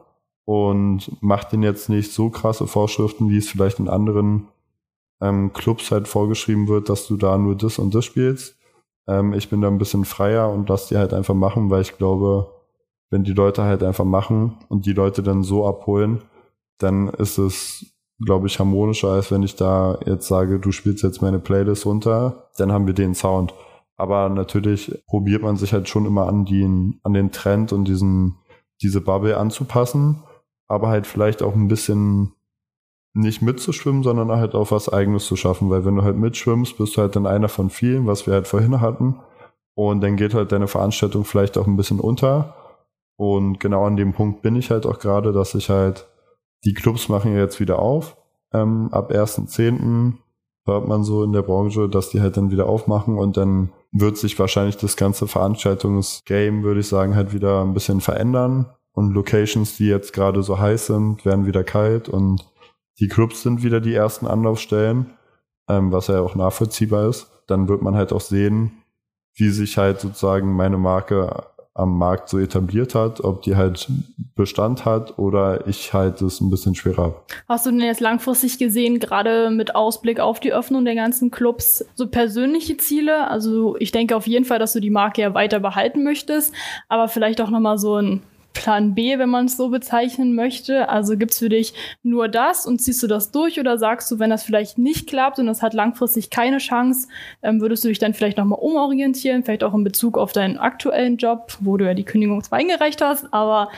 und 0.45 1.11
mache 1.23 1.51
denen 1.51 1.63
jetzt 1.63 1.89
nicht 1.89 2.13
so 2.13 2.31
krasse 2.31 2.67
Vorschriften, 2.67 3.29
wie 3.29 3.39
es 3.39 3.49
vielleicht 3.49 3.79
in 3.79 3.89
anderen 3.89 4.49
ähm, 5.21 5.53
Clubs 5.53 5.91
halt 5.91 6.09
vorgeschrieben 6.09 6.69
wird, 6.69 6.89
dass 6.89 7.07
du 7.07 7.17
da 7.17 7.39
nur 7.39 7.57
das 7.57 7.79
und 7.79 7.95
das 7.95 8.05
spielst. 8.05 8.57
Ähm, 9.07 9.33
ich 9.33 9.49
bin 9.51 9.61
da 9.61 9.69
ein 9.69 9.79
bisschen 9.79 10.05
freier 10.05 10.51
und 10.51 10.69
lass 10.69 10.89
die 10.89 10.97
halt 10.97 11.13
einfach 11.13 11.35
machen, 11.35 11.71
weil 11.71 11.83
ich 11.83 11.97
glaube, 11.97 12.53
wenn 13.11 13.25
die 13.25 13.33
Leute 13.33 13.63
halt 13.63 13.83
einfach 13.83 14.05
machen 14.05 14.59
und 14.69 14.87
die 14.87 14.93
Leute 14.93 15.23
dann 15.23 15.43
so 15.43 15.67
abholen, 15.67 16.23
dann 16.79 17.09
ist 17.09 17.39
es 17.39 17.92
glaube 18.25 18.47
ich, 18.47 18.59
harmonischer, 18.59 19.11
als 19.11 19.31
wenn 19.31 19.43
ich 19.43 19.57
da 19.57 19.99
jetzt 20.07 20.29
sage, 20.29 20.59
du 20.59 20.73
spielst 20.73 21.03
jetzt 21.03 21.23
meine 21.23 21.39
Playlist 21.39 21.87
runter, 21.87 22.51
dann 22.57 22.73
haben 22.73 22.87
wir 22.87 22.95
den 22.95 23.15
Sound. 23.15 23.55
Aber 23.97 24.29
natürlich 24.29 25.03
probiert 25.07 25.43
man 25.43 25.57
sich 25.57 25.73
halt 25.73 25.89
schon 25.89 26.07
immer 26.07 26.27
an, 26.27 26.45
den, 26.45 27.01
an 27.03 27.13
den 27.13 27.31
Trend 27.33 27.73
und 27.73 27.87
diesen, 27.87 28.37
diese 28.83 29.01
Bubble 29.01 29.37
anzupassen, 29.37 30.23
aber 30.69 30.89
halt 30.89 31.07
vielleicht 31.07 31.43
auch 31.43 31.55
ein 31.55 31.69
bisschen 31.69 32.33
nicht 33.15 33.43
mitzuschwimmen, 33.43 34.03
sondern 34.03 34.31
halt 34.31 34.55
auch 34.55 34.71
was 34.71 34.89
Eigenes 34.89 35.27
zu 35.27 35.37
schaffen, 35.37 35.69
weil 35.69 35.85
wenn 35.85 35.97
du 35.97 36.03
halt 36.03 36.17
mitschwimmst, 36.17 36.79
bist 36.79 36.97
du 36.97 37.03
halt 37.03 37.15
dann 37.15 37.27
einer 37.27 37.49
von 37.49 37.69
vielen, 37.69 38.07
was 38.07 38.27
wir 38.27 38.35
halt 38.35 38.49
vorhin 38.49 38.81
hatten. 38.81 39.21
Und 39.75 40.03
dann 40.03 40.17
geht 40.17 40.35
halt 40.35 40.53
deine 40.53 40.69
Veranstaltung 40.69 41.25
vielleicht 41.25 41.59
auch 41.59 41.67
ein 41.67 41.77
bisschen 41.77 42.01
unter. 42.01 42.55
Und 43.17 43.61
genau 43.61 43.87
an 43.87 43.97
dem 43.97 44.13
Punkt 44.13 44.43
bin 44.43 44.57
ich 44.57 44.71
halt 44.71 44.87
auch 44.87 44.99
gerade, 44.99 45.33
dass 45.33 45.55
ich 45.55 45.69
halt 45.71 46.09
die 46.65 46.75
Clubs 46.75 47.09
machen 47.09 47.35
ja 47.35 47.41
jetzt 47.41 47.61
wieder 47.61 47.79
auf. 47.79 48.17
Ähm, 48.53 48.89
ab 48.93 49.11
1.10. 49.11 50.15
hört 50.65 50.89
man 50.89 51.05
so 51.05 51.25
in 51.25 51.33
der 51.33 51.43
Branche, 51.43 51.89
dass 51.89 52.11
die 52.11 52.21
halt 52.21 52.37
dann 52.37 52.51
wieder 52.51 52.67
aufmachen 52.67 53.19
und 53.19 53.37
dann 53.37 53.73
wird 53.93 54.17
sich 54.17 54.39
wahrscheinlich 54.39 54.77
das 54.77 54.97
ganze 54.97 55.27
Veranstaltungsgame, 55.27 56.63
würde 56.63 56.81
ich 56.81 56.89
sagen, 56.89 57.15
halt 57.15 57.33
wieder 57.33 57.63
ein 57.63 57.75
bisschen 57.75 58.01
verändern. 58.01 58.67
Und 58.93 59.13
Locations, 59.13 59.77
die 59.77 59.87
jetzt 59.87 60.13
gerade 60.13 60.43
so 60.43 60.59
heiß 60.59 60.87
sind, 60.87 61.25
werden 61.25 61.47
wieder 61.47 61.65
kalt 61.65 62.09
und 62.09 62.47
die 63.01 63.09
Clubs 63.09 63.43
sind 63.43 63.63
wieder 63.63 63.81
die 63.81 63.95
ersten 63.95 64.27
Anlaufstellen, 64.27 65.07
ähm, 65.69 65.93
was 65.93 66.09
ja 66.09 66.21
auch 66.21 66.35
nachvollziehbar 66.35 67.09
ist. 67.09 67.31
Dann 67.47 67.69
wird 67.69 67.83
man 67.83 67.95
halt 67.95 68.13
auch 68.13 68.21
sehen, 68.21 68.83
wie 69.35 69.49
sich 69.49 69.79
halt 69.79 70.01
sozusagen 70.01 70.55
meine 70.55 70.77
Marke 70.77 71.47
am 71.75 71.97
Markt 71.97 72.29
so 72.29 72.39
etabliert 72.39 72.95
hat, 72.95 73.23
ob 73.25 73.43
die 73.43 73.57
halt 73.57 73.91
Bestand 74.43 74.85
hat 74.85 75.21
oder 75.21 75.69
ich 75.69 75.93
halt 75.93 76.21
es 76.21 76.41
ein 76.41 76.51
bisschen 76.51 76.75
schwerer. 76.75 77.23
Hast 77.49 77.65
du 77.65 77.71
denn 77.71 77.79
jetzt 77.79 78.01
langfristig 78.01 78.59
gesehen, 78.59 78.99
gerade 78.99 79.51
mit 79.51 79.77
Ausblick 79.77 80.19
auf 80.19 80.41
die 80.41 80.53
Öffnung 80.53 80.85
der 80.85 80.97
ganzen 80.97 81.31
Clubs, 81.31 81.85
so 81.95 82.09
persönliche 82.09 82.77
Ziele? 82.77 83.31
Also 83.31 83.77
ich 83.79 83.93
denke 83.93 84.17
auf 84.17 84.27
jeden 84.27 84.45
Fall, 84.45 84.59
dass 84.59 84.73
du 84.73 84.81
die 84.81 84.91
Marke 84.91 85.23
ja 85.23 85.33
weiter 85.33 85.61
behalten 85.61 86.03
möchtest, 86.03 86.53
aber 86.89 87.07
vielleicht 87.07 87.41
auch 87.41 87.51
nochmal 87.51 87.79
so 87.79 87.95
ein 87.95 88.23
Plan 88.53 88.95
B, 88.95 89.19
wenn 89.19 89.29
man 89.29 89.47
es 89.47 89.57
so 89.57 89.69
bezeichnen 89.69 90.35
möchte? 90.35 90.89
Also 90.89 91.17
gibt's 91.17 91.39
für 91.39 91.49
dich 91.49 91.75
nur 92.03 92.29
das 92.29 92.67
und 92.67 92.81
ziehst 92.81 93.03
du 93.03 93.07
das 93.07 93.31
durch 93.31 93.59
oder 93.59 93.79
sagst 93.79 94.11
du, 94.11 94.19
wenn 94.19 94.31
das 94.31 94.43
vielleicht 94.43 94.79
nicht 94.79 95.09
klappt 95.09 95.39
und 95.39 95.47
das 95.47 95.63
hat 95.63 95.75
langfristig 95.75 96.31
keine 96.31 96.59
Chance, 96.59 97.09
ähm, 97.43 97.61
würdest 97.61 97.85
du 97.85 97.89
dich 97.89 97.99
dann 97.99 98.15
vielleicht 98.15 98.39
nochmal 98.39 98.59
umorientieren, 98.61 99.43
vielleicht 99.43 99.65
auch 99.65 99.75
in 99.75 99.85
Bezug 99.85 100.19
auf 100.19 100.33
deinen 100.33 100.59
aktuellen 100.59 101.17
Job, 101.17 101.57
wo 101.61 101.77
du 101.77 101.85
ja 101.85 101.95
die 101.95 102.05
Kündigung 102.05 102.43
zwar 102.43 102.59
eingereicht 102.59 103.01
hast, 103.01 103.33
aber 103.33 103.71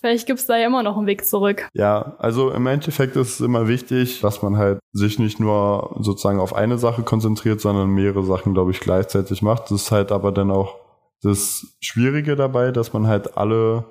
vielleicht 0.00 0.26
gibt's 0.26 0.46
da 0.46 0.56
ja 0.56 0.66
immer 0.66 0.82
noch 0.82 0.96
einen 0.96 1.06
Weg 1.06 1.24
zurück. 1.24 1.68
Ja, 1.74 2.16
also 2.18 2.50
im 2.50 2.66
Endeffekt 2.66 3.16
ist 3.16 3.34
es 3.34 3.40
immer 3.40 3.68
wichtig, 3.68 4.20
dass 4.20 4.42
man 4.42 4.56
halt 4.56 4.78
sich 4.92 5.18
nicht 5.18 5.40
nur 5.40 5.96
sozusagen 6.00 6.40
auf 6.40 6.54
eine 6.54 6.78
Sache 6.78 7.02
konzentriert, 7.02 7.60
sondern 7.60 7.90
mehrere 7.90 8.24
Sachen, 8.24 8.54
glaube 8.54 8.70
ich, 8.70 8.80
gleichzeitig 8.80 9.42
macht. 9.42 9.64
Das 9.64 9.82
ist 9.82 9.90
halt 9.90 10.12
aber 10.12 10.32
dann 10.32 10.50
auch 10.50 10.76
das 11.22 11.76
Schwierige 11.80 12.36
dabei, 12.36 12.72
dass 12.72 12.92
man 12.92 13.06
halt 13.06 13.36
alle 13.36 13.84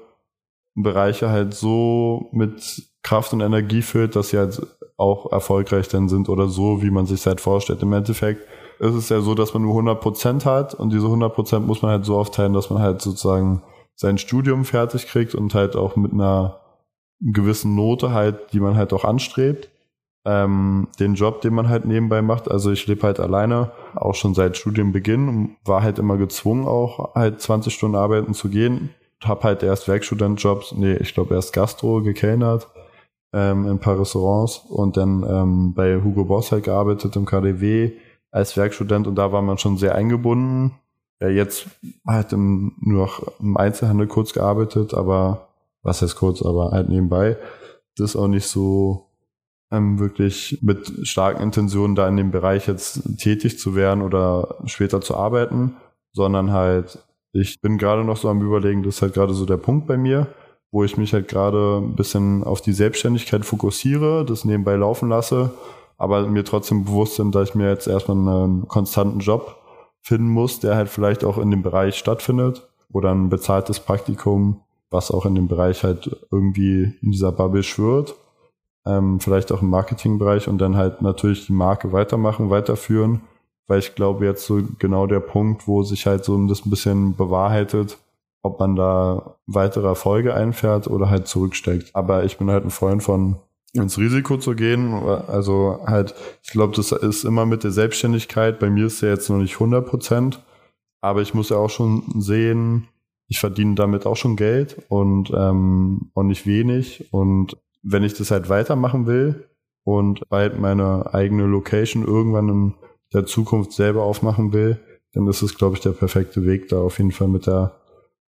Bereiche 0.75 1.29
halt 1.29 1.53
so 1.53 2.29
mit 2.31 2.89
Kraft 3.03 3.33
und 3.33 3.41
Energie 3.41 3.81
füllt, 3.81 4.15
dass 4.15 4.29
sie 4.29 4.37
halt 4.37 4.61
auch 4.97 5.31
erfolgreich 5.31 5.87
dann 5.87 6.07
sind 6.07 6.29
oder 6.29 6.47
so, 6.47 6.81
wie 6.81 6.91
man 6.91 7.05
sich 7.05 7.25
halt 7.25 7.41
vorstellt. 7.41 7.81
Im 7.81 7.93
Endeffekt 7.93 8.47
ist 8.79 8.93
es 8.93 9.09
ja 9.09 9.19
so, 9.21 9.35
dass 9.35 9.53
man 9.53 9.63
nur 9.63 9.75
100% 9.81 10.45
hat 10.45 10.73
und 10.73 10.93
diese 10.93 11.07
100% 11.07 11.59
muss 11.59 11.81
man 11.81 11.91
halt 11.91 12.05
so 12.05 12.17
aufteilen, 12.17 12.53
dass 12.53 12.69
man 12.69 12.81
halt 12.81 13.01
sozusagen 13.01 13.63
sein 13.95 14.17
Studium 14.17 14.63
fertig 14.63 15.07
kriegt 15.07 15.35
und 15.35 15.53
halt 15.53 15.75
auch 15.75 15.95
mit 15.95 16.13
einer 16.13 16.59
gewissen 17.19 17.75
Note 17.75 18.11
halt, 18.11 18.53
die 18.53 18.59
man 18.59 18.75
halt 18.75 18.93
auch 18.93 19.03
anstrebt. 19.03 19.69
Ähm, 20.23 20.87
den 20.99 21.15
Job, 21.15 21.41
den 21.41 21.55
man 21.55 21.67
halt 21.67 21.85
nebenbei 21.85 22.21
macht. 22.21 22.49
Also 22.49 22.71
ich 22.71 22.85
lebe 22.85 23.01
halt 23.03 23.19
alleine, 23.19 23.71
auch 23.95 24.13
schon 24.13 24.35
seit 24.35 24.55
Studienbeginn 24.55 25.57
war 25.65 25.81
halt 25.81 25.97
immer 25.97 26.17
gezwungen, 26.17 26.67
auch 26.67 27.15
halt 27.15 27.41
20 27.41 27.73
Stunden 27.73 27.97
arbeiten 27.97 28.35
zu 28.35 28.49
gehen 28.49 28.91
habe 29.23 29.43
halt 29.43 29.63
erst 29.63 29.87
Werkstudentjobs, 29.87 30.73
nee, 30.73 30.93
ich 30.95 31.13
glaube 31.13 31.35
erst 31.35 31.53
Gastro 31.53 32.01
gekellnert 32.01 32.67
ähm, 33.33 33.65
in 33.65 33.71
ein 33.71 33.79
paar 33.79 33.99
Restaurants 33.99 34.57
und 34.57 34.97
dann 34.97 35.23
ähm, 35.27 35.73
bei 35.73 36.01
Hugo 36.01 36.25
Boss 36.25 36.51
halt 36.51 36.63
gearbeitet 36.63 37.15
im 37.15 37.25
KDW 37.25 37.93
als 38.31 38.57
Werkstudent 38.57 39.07
und 39.07 39.15
da 39.15 39.31
war 39.31 39.41
man 39.41 39.57
schon 39.57 39.77
sehr 39.77 39.95
eingebunden. 39.95 40.73
Ja, 41.21 41.29
jetzt 41.29 41.67
halt 42.07 42.33
im, 42.33 42.73
nur 42.79 43.03
noch 43.03 43.39
im 43.39 43.57
Einzelhandel 43.57 44.07
kurz 44.07 44.33
gearbeitet, 44.33 44.93
aber 44.93 45.49
was 45.83 46.01
heißt 46.01 46.15
kurz, 46.15 46.41
aber 46.41 46.71
halt 46.71 46.89
nebenbei. 46.89 47.37
Das 47.95 48.11
ist 48.11 48.15
auch 48.15 48.27
nicht 48.27 48.47
so 48.47 49.11
ähm, 49.71 49.99
wirklich 49.99 50.59
mit 50.61 51.07
starken 51.07 51.43
Intentionen 51.43 51.95
da 51.95 52.07
in 52.07 52.17
dem 52.17 52.31
Bereich 52.31 52.67
jetzt 52.67 53.17
tätig 53.19 53.59
zu 53.59 53.75
werden 53.75 54.01
oder 54.01 54.55
später 54.65 55.01
zu 55.01 55.15
arbeiten, 55.15 55.75
sondern 56.13 56.51
halt 56.51 56.99
ich 57.33 57.61
bin 57.61 57.77
gerade 57.77 58.03
noch 58.03 58.17
so 58.17 58.29
am 58.29 58.41
überlegen, 58.41 58.83
das 58.83 58.95
ist 58.95 59.01
halt 59.01 59.13
gerade 59.13 59.33
so 59.33 59.45
der 59.45 59.57
Punkt 59.57 59.87
bei 59.87 59.97
mir. 59.97 60.27
wo 60.71 60.83
ich 60.85 60.97
mich 60.97 61.13
halt 61.13 61.27
gerade 61.27 61.79
ein 61.79 61.95
bisschen 61.95 62.43
auf 62.43 62.61
die 62.61 62.71
Selbstständigkeit 62.71 63.45
fokussiere, 63.45 64.25
das 64.25 64.45
nebenbei 64.45 64.75
laufen 64.77 65.09
lasse, 65.09 65.51
aber 65.97 66.25
mir 66.27 66.45
trotzdem 66.45 66.85
bewusst 66.85 67.17
bin, 67.17 67.31
dass 67.31 67.49
ich 67.49 67.55
mir 67.55 67.69
jetzt 67.69 67.87
erstmal 67.87 68.17
einen 68.17 68.67
konstanten 68.67 69.19
Job 69.19 69.57
finden 70.01 70.29
muss, 70.29 70.61
der 70.61 70.75
halt 70.75 70.89
vielleicht 70.89 71.25
auch 71.25 71.37
in 71.37 71.51
dem 71.51 71.61
Bereich 71.61 71.95
stattfindet 71.97 72.69
oder 72.91 73.11
ein 73.11 73.29
bezahltes 73.29 73.81
Praktikum, 73.81 74.61
was 74.89 75.11
auch 75.11 75.25
in 75.25 75.35
dem 75.35 75.47
Bereich 75.47 75.83
halt 75.83 76.25
irgendwie 76.31 76.93
in 77.01 77.11
dieser 77.11 77.31
Bubble 77.31 77.63
schwirrt. 77.63 78.15
Ähm, 78.85 79.19
vielleicht 79.19 79.51
auch 79.51 79.61
im 79.61 79.69
Marketingbereich 79.69 80.47
und 80.47 80.57
dann 80.57 80.75
halt 80.75 81.01
natürlich 81.01 81.45
die 81.45 81.53
Marke 81.53 81.91
weitermachen, 81.91 82.49
weiterführen, 82.49 83.21
weil 83.67 83.79
ich 83.79 83.95
glaube 83.95 84.25
jetzt 84.25 84.45
so 84.45 84.61
genau 84.79 85.07
der 85.07 85.19
Punkt, 85.19 85.67
wo 85.67 85.83
sich 85.83 86.05
halt 86.05 86.25
so 86.25 86.47
das 86.47 86.65
ein 86.65 86.69
bisschen 86.69 87.15
bewahrheitet, 87.15 87.97
ob 88.43 88.59
man 88.59 88.75
da 88.75 89.35
weitere 89.45 89.87
Erfolge 89.87 90.33
einfährt 90.33 90.87
oder 90.87 91.09
halt 91.09 91.27
zurücksteckt. 91.27 91.91
Aber 91.93 92.23
ich 92.23 92.37
bin 92.37 92.49
halt 92.49 92.65
ein 92.65 92.71
Freund 92.71 93.03
von 93.03 93.37
ins 93.73 93.97
Risiko 93.97 94.37
zu 94.37 94.55
gehen. 94.55 94.93
Also 94.93 95.79
halt, 95.85 96.13
ich 96.43 96.51
glaube, 96.51 96.75
das 96.75 96.91
ist 96.91 97.23
immer 97.23 97.45
mit 97.45 97.63
der 97.63 97.71
Selbstständigkeit. 97.71 98.59
Bei 98.59 98.69
mir 98.69 98.87
ist 98.87 99.01
ja 99.01 99.09
jetzt 99.09 99.29
noch 99.29 99.37
nicht 99.37 99.53
100 99.53 99.85
Prozent, 99.87 100.43
aber 101.01 101.21
ich 101.21 101.33
muss 101.33 101.49
ja 101.49 101.57
auch 101.57 101.69
schon 101.69 102.03
sehen, 102.19 102.87
ich 103.27 103.39
verdiene 103.39 103.75
damit 103.75 104.05
auch 104.05 104.17
schon 104.17 104.35
Geld 104.35 104.83
und 104.89 105.31
ähm, 105.33 106.11
auch 106.15 106.23
nicht 106.23 106.45
wenig. 106.45 107.13
Und 107.13 107.57
wenn 107.81 108.03
ich 108.03 108.13
das 108.13 108.29
halt 108.29 108.49
weitermachen 108.49 109.07
will 109.07 109.47
und 109.83 110.27
bald 110.29 110.59
meine 110.59 111.13
eigene 111.13 111.45
Location 111.45 112.05
irgendwann 112.05 112.49
in 112.49 112.73
der 113.13 113.25
Zukunft 113.25 113.73
selber 113.73 114.03
aufmachen 114.03 114.53
will, 114.53 114.79
dann 115.13 115.27
ist 115.27 115.41
es, 115.41 115.57
glaube 115.57 115.75
ich, 115.75 115.81
der 115.81 115.91
perfekte 115.91 116.45
Weg, 116.45 116.69
da 116.69 116.81
auf 116.81 116.97
jeden 116.97 117.11
Fall 117.11 117.27
mit 117.27 117.47
der 117.47 117.81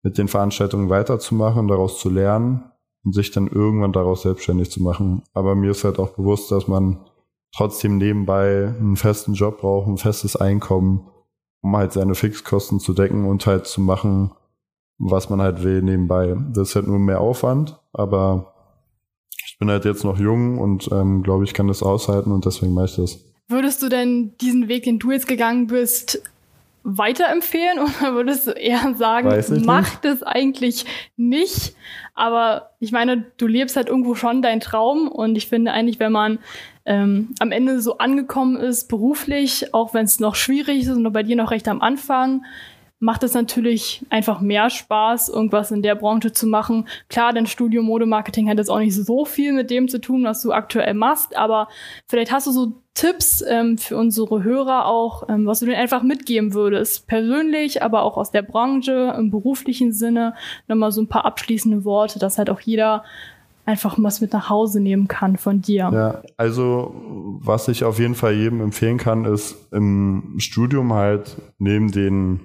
mit 0.04 0.17
den 0.17 0.28
Veranstaltungen 0.28 0.89
weiterzumachen, 0.89 1.69
daraus 1.69 2.00
zu 2.00 2.10
lernen 2.10 2.65
und 3.04 3.13
sich 3.13 3.32
dann 3.32 3.48
irgendwann 3.48 3.93
daraus 3.93 4.24
selbstständig 4.24 4.69
zu 4.69 4.84
machen. 4.84 5.24
Aber 5.34 5.56
mir 5.56 5.72
ist 5.72 5.84
halt 5.84 5.98
auch 5.98 6.10
bewusst, 6.10 6.52
dass 6.52 6.67
man 6.67 7.00
trotzdem 7.56 7.98
nebenbei 7.98 8.67
einen 8.67 8.98
festen 8.98 9.34
Job 9.34 9.62
braucht, 9.62 9.88
ein 9.88 9.98
festes 9.98 10.36
Einkommen, 10.36 11.10
um 11.62 11.76
halt 11.76 11.93
seine 11.93 12.15
Fixkosten 12.15 12.80
zu 12.80 12.93
decken 12.93 13.26
und 13.26 13.46
halt 13.46 13.65
zu 13.65 13.82
machen, 13.82 14.32
was 14.98 15.30
man 15.30 15.41
halt 15.41 15.63
will 15.63 15.82
nebenbei. 15.82 16.36
Das 16.52 16.69
ist 16.69 16.76
halt 16.76 16.88
nur 16.88 17.00
mehr 17.00 17.22
Aufwand, 17.22 17.80
aber 17.93 18.54
ich 19.46 19.58
bin 19.58 19.69
halt 19.69 19.86
jetzt 19.86 20.04
noch 20.04 20.19
jung 20.19 20.58
und 20.58 20.89
ähm, 20.91 21.24
glaube 21.24 21.46
ich 21.46 21.54
kann 21.54 21.67
das 21.67 21.84
aushalten 21.84 22.32
und 22.32 22.46
deswegen 22.46 22.74
mache 22.74 22.86
ich 22.86 22.96
das. 22.96 23.33
Würdest 23.48 23.84
du 23.84 23.90
denn 23.90 24.34
diesen 24.40 24.68
Weg, 24.68 24.84
den 24.84 25.00
du 25.00 25.12
jetzt 25.12 25.28
gegangen 25.28 25.68
bist, 25.68 26.22
weiterempfehlen? 26.84 27.80
Oder 27.80 28.14
würdest 28.14 28.48
du 28.48 28.52
eher 28.52 28.94
sagen, 28.96 29.64
mach 29.66 29.96
das 29.98 30.24
eigentlich 30.24 30.86
nicht? 31.18 31.76
Aber 32.14 32.72
ich 32.80 32.92
meine, 32.92 33.26
du 33.38 33.48
lebst 33.48 33.76
halt 33.76 33.88
irgendwo 33.90 34.16
schon 34.16 34.42
deinen 34.42 34.62
Traum. 34.62 35.08
Und 35.08 35.36
ich 35.36 35.48
finde 35.48 35.72
eigentlich, 35.72 36.00
wenn 36.00 36.12
man 36.12 36.40
ähm, 36.86 37.30
am 37.40 37.52
Ende 37.52 37.82
so 37.82 37.98
angekommen 37.98 38.58
ist, 38.58 38.88
beruflich, 38.88 39.74
auch 39.74 39.94
wenn 39.94 40.06
es 40.06 40.20
noch 40.20 40.36
schwierig 40.36 40.82
ist 40.82 40.90
und 40.90 41.12
bei 41.12 41.24
dir 41.24 41.36
noch 41.36 41.52
recht 41.52 41.68
am 41.68 41.82
Anfang, 41.82 42.44
macht 43.04 43.24
es 43.24 43.34
natürlich 43.34 44.06
einfach 44.10 44.39
mehr 44.39 44.70
Spaß, 44.70 45.28
irgendwas 45.28 45.72
in 45.72 45.82
der 45.82 45.96
Branche 45.96 46.32
zu 46.32 46.48
machen. 46.48 46.88
Klar, 47.10 47.34
dein 47.34 47.48
Studium 47.48 47.86
Modemarketing 47.86 48.50
hat 48.50 48.60
jetzt 48.60 48.70
auch 48.70 48.80
nicht 48.80 48.96
so 48.96 49.26
viel 49.26 49.52
mit 49.52 49.70
dem 49.70 49.89
zu 49.89 50.00
tun, 50.00 50.24
was 50.24 50.42
du 50.42 50.54
aktuell 50.54 50.94
machst, 50.94 51.36
aber 51.36 51.68
vielleicht 52.08 52.32
hast 52.32 52.48
du 52.48 52.52
so 52.52 52.72
Tipps 52.94 53.44
ähm, 53.46 53.78
für 53.78 53.98
unsere 53.98 54.44
Hörer 54.44 54.86
auch, 54.86 55.28
ähm, 55.28 55.46
was 55.46 55.60
du 55.60 55.66
denen 55.66 55.80
einfach 55.80 56.02
mitgeben 56.02 56.54
würdest. 56.54 57.06
Persönlich, 57.08 57.84
aber 57.84 58.04
auch 58.04 58.16
aus 58.16 58.32
der 58.32 58.42
Branche, 58.42 59.13
im 59.18 59.32
beruflichen 59.32 59.92
Sinne. 59.92 60.34
Nochmal 60.70 60.94
so 60.94 61.02
ein 61.02 61.10
paar 61.10 61.26
abschließende 61.26 61.84
Worte, 61.84 62.20
dass 62.20 62.38
halt 62.38 62.50
auch 62.50 62.62
jeder 62.62 63.04
einfach 63.66 63.98
was 64.00 64.22
mit 64.22 64.32
nach 64.32 64.50
Hause 64.50 64.80
nehmen 64.80 65.10
kann 65.10 65.36
von 65.36 65.62
dir. 65.62 65.89
Ja, 65.94 66.22
also 66.38 66.94
was 67.42 67.68
ich 67.68 67.84
auf 67.84 68.00
jeden 68.00 68.16
Fall 68.16 68.34
jedem 68.34 68.62
empfehlen 68.62 68.98
kann, 68.98 69.26
ist 69.26 69.74
im 69.74 70.36
Studium 70.38 70.94
halt 70.94 71.36
neben 71.58 71.92
den 71.92 72.39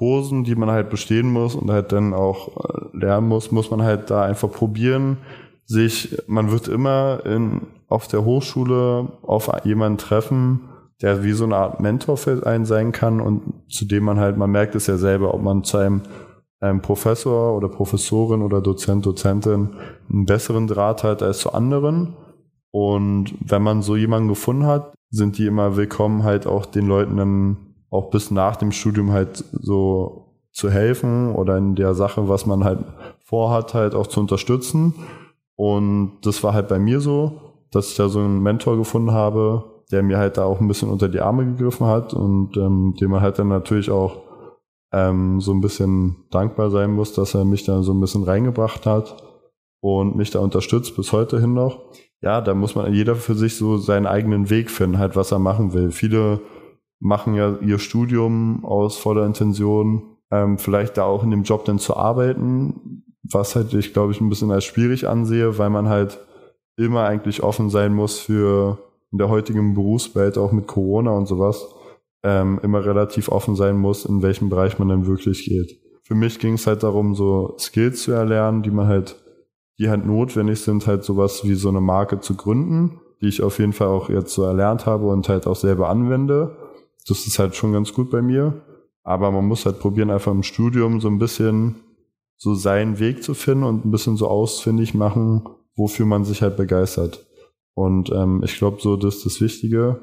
Kursen, 0.00 0.44
die 0.44 0.54
man 0.54 0.70
halt 0.70 0.88
bestehen 0.88 1.30
muss 1.30 1.54
und 1.54 1.70
halt 1.70 1.92
dann 1.92 2.14
auch 2.14 2.48
äh, 2.56 2.96
lernen 2.96 3.28
muss, 3.28 3.52
muss 3.52 3.70
man 3.70 3.82
halt 3.82 4.08
da 4.08 4.22
einfach 4.22 4.50
probieren, 4.50 5.18
sich, 5.66 6.16
man 6.26 6.50
wird 6.50 6.68
immer 6.68 7.20
in, 7.26 7.66
auf 7.86 8.08
der 8.08 8.24
Hochschule 8.24 9.12
auf 9.20 9.50
jemanden 9.64 9.98
treffen, 9.98 10.70
der 11.02 11.22
wie 11.22 11.32
so 11.32 11.44
eine 11.44 11.56
Art 11.56 11.80
Mentor 11.80 12.16
für 12.16 12.46
einen 12.46 12.64
sein 12.64 12.92
kann 12.92 13.20
und 13.20 13.42
zu 13.68 13.84
dem 13.84 14.04
man 14.04 14.18
halt, 14.18 14.38
man 14.38 14.50
merkt 14.50 14.74
es 14.74 14.86
ja 14.86 14.96
selber, 14.96 15.34
ob 15.34 15.42
man 15.42 15.64
zu 15.64 15.76
einem, 15.76 16.00
einem 16.60 16.80
Professor 16.80 17.54
oder 17.54 17.68
Professorin 17.68 18.40
oder 18.40 18.62
Dozent, 18.62 19.04
Dozentin 19.04 19.76
einen 20.10 20.24
besseren 20.24 20.66
Draht 20.66 21.04
hat 21.04 21.22
als 21.22 21.40
zu 21.40 21.52
anderen. 21.52 22.16
Und 22.70 23.34
wenn 23.40 23.62
man 23.62 23.82
so 23.82 23.96
jemanden 23.96 24.30
gefunden 24.30 24.64
hat, 24.64 24.94
sind 25.10 25.36
die 25.36 25.44
immer 25.44 25.76
willkommen, 25.76 26.24
halt 26.24 26.46
auch 26.46 26.64
den 26.64 26.86
Leuten 26.86 27.18
dann 27.18 27.69
auch 27.90 28.10
bis 28.10 28.30
nach 28.30 28.56
dem 28.56 28.72
Studium 28.72 29.12
halt 29.12 29.44
so 29.52 30.26
zu 30.52 30.70
helfen 30.70 31.34
oder 31.34 31.56
in 31.56 31.74
der 31.74 31.94
Sache, 31.94 32.28
was 32.28 32.46
man 32.46 32.64
halt 32.64 32.80
vorhat, 33.24 33.74
halt 33.74 33.94
auch 33.94 34.06
zu 34.06 34.20
unterstützen. 34.20 34.94
Und 35.56 36.18
das 36.22 36.42
war 36.42 36.54
halt 36.54 36.68
bei 36.68 36.78
mir 36.78 37.00
so, 37.00 37.40
dass 37.70 37.90
ich 37.90 37.96
da 37.96 38.08
so 38.08 38.20
einen 38.20 38.42
Mentor 38.42 38.76
gefunden 38.76 39.12
habe, 39.12 39.64
der 39.92 40.02
mir 40.02 40.18
halt 40.18 40.38
da 40.38 40.44
auch 40.44 40.60
ein 40.60 40.68
bisschen 40.68 40.88
unter 40.88 41.08
die 41.08 41.20
Arme 41.20 41.44
gegriffen 41.44 41.86
hat 41.86 42.14
und 42.14 42.56
ähm, 42.56 42.94
dem 43.00 43.10
man 43.10 43.20
halt 43.20 43.38
dann 43.38 43.48
natürlich 43.48 43.90
auch 43.90 44.18
ähm, 44.92 45.40
so 45.40 45.52
ein 45.52 45.60
bisschen 45.60 46.24
dankbar 46.30 46.70
sein 46.70 46.92
muss, 46.92 47.12
dass 47.12 47.34
er 47.34 47.44
mich 47.44 47.64
da 47.64 47.82
so 47.82 47.92
ein 47.92 48.00
bisschen 48.00 48.24
reingebracht 48.24 48.86
hat 48.86 49.22
und 49.80 50.16
mich 50.16 50.30
da 50.30 50.40
unterstützt 50.40 50.96
bis 50.96 51.12
heute 51.12 51.40
hin 51.40 51.54
noch. 51.54 51.80
Ja, 52.22 52.40
da 52.40 52.54
muss 52.54 52.74
man 52.74 52.92
jeder 52.92 53.14
für 53.14 53.34
sich 53.34 53.56
so 53.56 53.78
seinen 53.78 54.06
eigenen 54.06 54.50
Weg 54.50 54.70
finden, 54.70 54.98
halt 54.98 55.16
was 55.16 55.32
er 55.32 55.38
machen 55.38 55.72
will. 55.72 55.90
Viele 55.90 56.40
machen 57.00 57.34
ja 57.34 57.56
ihr 57.60 57.78
Studium 57.78 58.64
aus 58.64 58.96
voller 58.98 59.26
Intention, 59.26 60.16
ähm, 60.30 60.58
vielleicht 60.58 60.98
da 60.98 61.04
auch 61.04 61.24
in 61.24 61.30
dem 61.30 61.42
Job 61.42 61.64
dann 61.64 61.78
zu 61.78 61.96
arbeiten, 61.96 63.02
was 63.22 63.56
halt 63.56 63.74
ich 63.74 63.92
glaube 63.92 64.12
ich 64.12 64.20
ein 64.20 64.28
bisschen 64.28 64.50
als 64.50 64.64
schwierig 64.64 65.08
ansehe, 65.08 65.58
weil 65.58 65.70
man 65.70 65.88
halt 65.88 66.18
immer 66.76 67.04
eigentlich 67.04 67.42
offen 67.42 67.70
sein 67.70 67.94
muss 67.94 68.18
für 68.18 68.78
in 69.12 69.18
der 69.18 69.28
heutigen 69.28 69.74
Berufswelt, 69.74 70.38
auch 70.38 70.52
mit 70.52 70.66
Corona 70.66 71.10
und 71.10 71.26
sowas, 71.26 71.66
ähm, 72.22 72.60
immer 72.62 72.84
relativ 72.84 73.28
offen 73.28 73.56
sein 73.56 73.76
muss, 73.76 74.04
in 74.04 74.22
welchem 74.22 74.50
Bereich 74.50 74.78
man 74.78 74.88
dann 74.88 75.06
wirklich 75.06 75.44
geht. 75.46 75.80
Für 76.04 76.14
mich 76.14 76.38
ging 76.38 76.54
es 76.54 76.66
halt 76.66 76.82
darum, 76.82 77.14
so 77.14 77.56
Skills 77.58 78.02
zu 78.02 78.12
erlernen, 78.12 78.62
die 78.62 78.70
man 78.70 78.86
halt, 78.86 79.16
die 79.78 79.88
halt 79.88 80.04
notwendig 80.06 80.60
sind, 80.60 80.86
halt 80.86 81.02
sowas 81.02 81.44
wie 81.44 81.54
so 81.54 81.68
eine 81.68 81.80
Marke 81.80 82.20
zu 82.20 82.34
gründen, 82.34 83.00
die 83.20 83.28
ich 83.28 83.42
auf 83.42 83.58
jeden 83.58 83.72
Fall 83.72 83.88
auch 83.88 84.08
jetzt 84.10 84.34
so 84.34 84.44
erlernt 84.44 84.86
habe 84.86 85.06
und 85.06 85.28
halt 85.28 85.46
auch 85.46 85.56
selber 85.56 85.88
anwende 85.88 86.56
das 87.08 87.26
ist 87.26 87.38
halt 87.38 87.56
schon 87.56 87.72
ganz 87.72 87.92
gut 87.92 88.10
bei 88.10 88.22
mir. 88.22 88.62
Aber 89.02 89.30
man 89.30 89.46
muss 89.46 89.66
halt 89.66 89.80
probieren, 89.80 90.10
einfach 90.10 90.32
im 90.32 90.42
Studium 90.42 91.00
so 91.00 91.08
ein 91.08 91.18
bisschen 91.18 91.76
so 92.36 92.54
seinen 92.54 92.98
Weg 92.98 93.22
zu 93.22 93.34
finden 93.34 93.64
und 93.64 93.84
ein 93.84 93.90
bisschen 93.90 94.16
so 94.16 94.28
ausfindig 94.28 94.94
machen, 94.94 95.42
wofür 95.76 96.06
man 96.06 96.24
sich 96.24 96.42
halt 96.42 96.56
begeistert. 96.56 97.26
Und 97.74 98.10
ähm, 98.10 98.42
ich 98.44 98.56
glaube, 98.58 98.78
so 98.80 98.96
das 98.96 99.16
ist 99.16 99.26
das 99.26 99.40
Wichtige. 99.40 100.00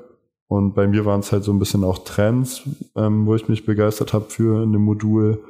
Und 0.48 0.76
bei 0.76 0.88
mir 0.88 1.06
waren 1.06 1.20
es 1.20 1.32
halt 1.32 1.44
so 1.44 1.52
ein 1.52 1.60
bisschen 1.60 1.84
auch 1.84 2.00
Trends, 2.00 2.64
ähm, 2.96 3.26
wo 3.26 3.36
ich 3.36 3.50
mich 3.50 3.66
begeistert 3.66 4.14
habe 4.14 4.26
für 4.30 4.64
in 4.64 4.72
dem 4.72 4.84
Modul. 4.84 5.44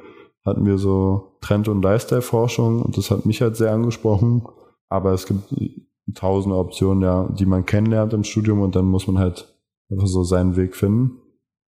Hatten 0.44 0.66
wir 0.66 0.78
so 0.78 1.36
Trend- 1.40 1.68
und 1.68 1.82
Lifestyle-Forschung 1.82 2.82
und 2.82 2.96
das 2.96 3.10
hat 3.10 3.26
mich 3.26 3.40
halt 3.40 3.56
sehr 3.56 3.72
angesprochen. 3.72 4.46
Aber 4.88 5.12
es 5.12 5.26
gibt 5.26 5.42
tausende 6.14 6.56
Optionen, 6.56 7.02
ja, 7.02 7.28
die 7.28 7.46
man 7.46 7.66
kennenlernt 7.66 8.12
im 8.12 8.24
Studium 8.24 8.60
und 8.60 8.74
dann 8.74 8.86
muss 8.86 9.06
man 9.06 9.18
halt 9.18 9.54
einfach 9.90 10.06
so 10.06 10.24
seinen 10.24 10.56
Weg 10.56 10.74
finden. 10.74 11.20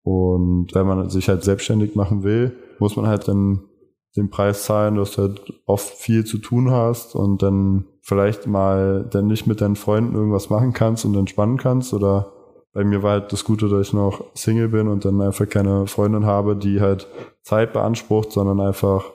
Und 0.04 0.74
wenn 0.74 0.88
man 0.88 1.10
sich 1.10 1.30
halt 1.30 1.44
selbstständig 1.44 1.96
machen 1.96 2.24
will, 2.24 2.56
muss 2.80 2.96
man 2.96 3.08
halt 3.08 3.28
dann 3.28 3.62
den 4.16 4.30
Preis 4.30 4.66
zahlen, 4.66 4.96
dass 4.96 5.14
du 5.14 5.22
halt 5.22 5.54
oft 5.66 5.94
viel 5.94 6.26
zu 6.26 6.38
tun 6.38 6.72
hast 6.72 7.16
und 7.16 7.42
dann 7.42 7.86
vielleicht 8.02 8.48
mal 8.48 9.08
dann 9.10 9.28
nicht 9.28 9.48
mit 9.48 9.62
deinen 9.62 9.76
Freunden 9.76 10.16
irgendwas 10.16 10.50
machen 10.50 10.74
kannst 10.74 11.06
und 11.06 11.16
entspannen 11.16 11.58
kannst. 11.58 11.94
Oder 11.94 12.32
bei 12.74 12.84
mir 12.84 13.04
war 13.04 13.12
halt 13.12 13.32
das 13.32 13.44
Gute, 13.46 13.70
dass 13.70 13.88
ich 13.88 13.94
noch 13.94 14.24
Single 14.34 14.70
bin 14.70 14.88
und 14.88 15.06
dann 15.06 15.22
einfach 15.22 15.48
keine 15.48 15.88
Freundin 15.88 16.26
habe, 16.26 16.56
die 16.56 16.82
halt 16.82 17.08
Zeit 17.44 17.74
beansprucht, 17.74 18.32
sondern 18.32 18.60
einfach 18.60 19.06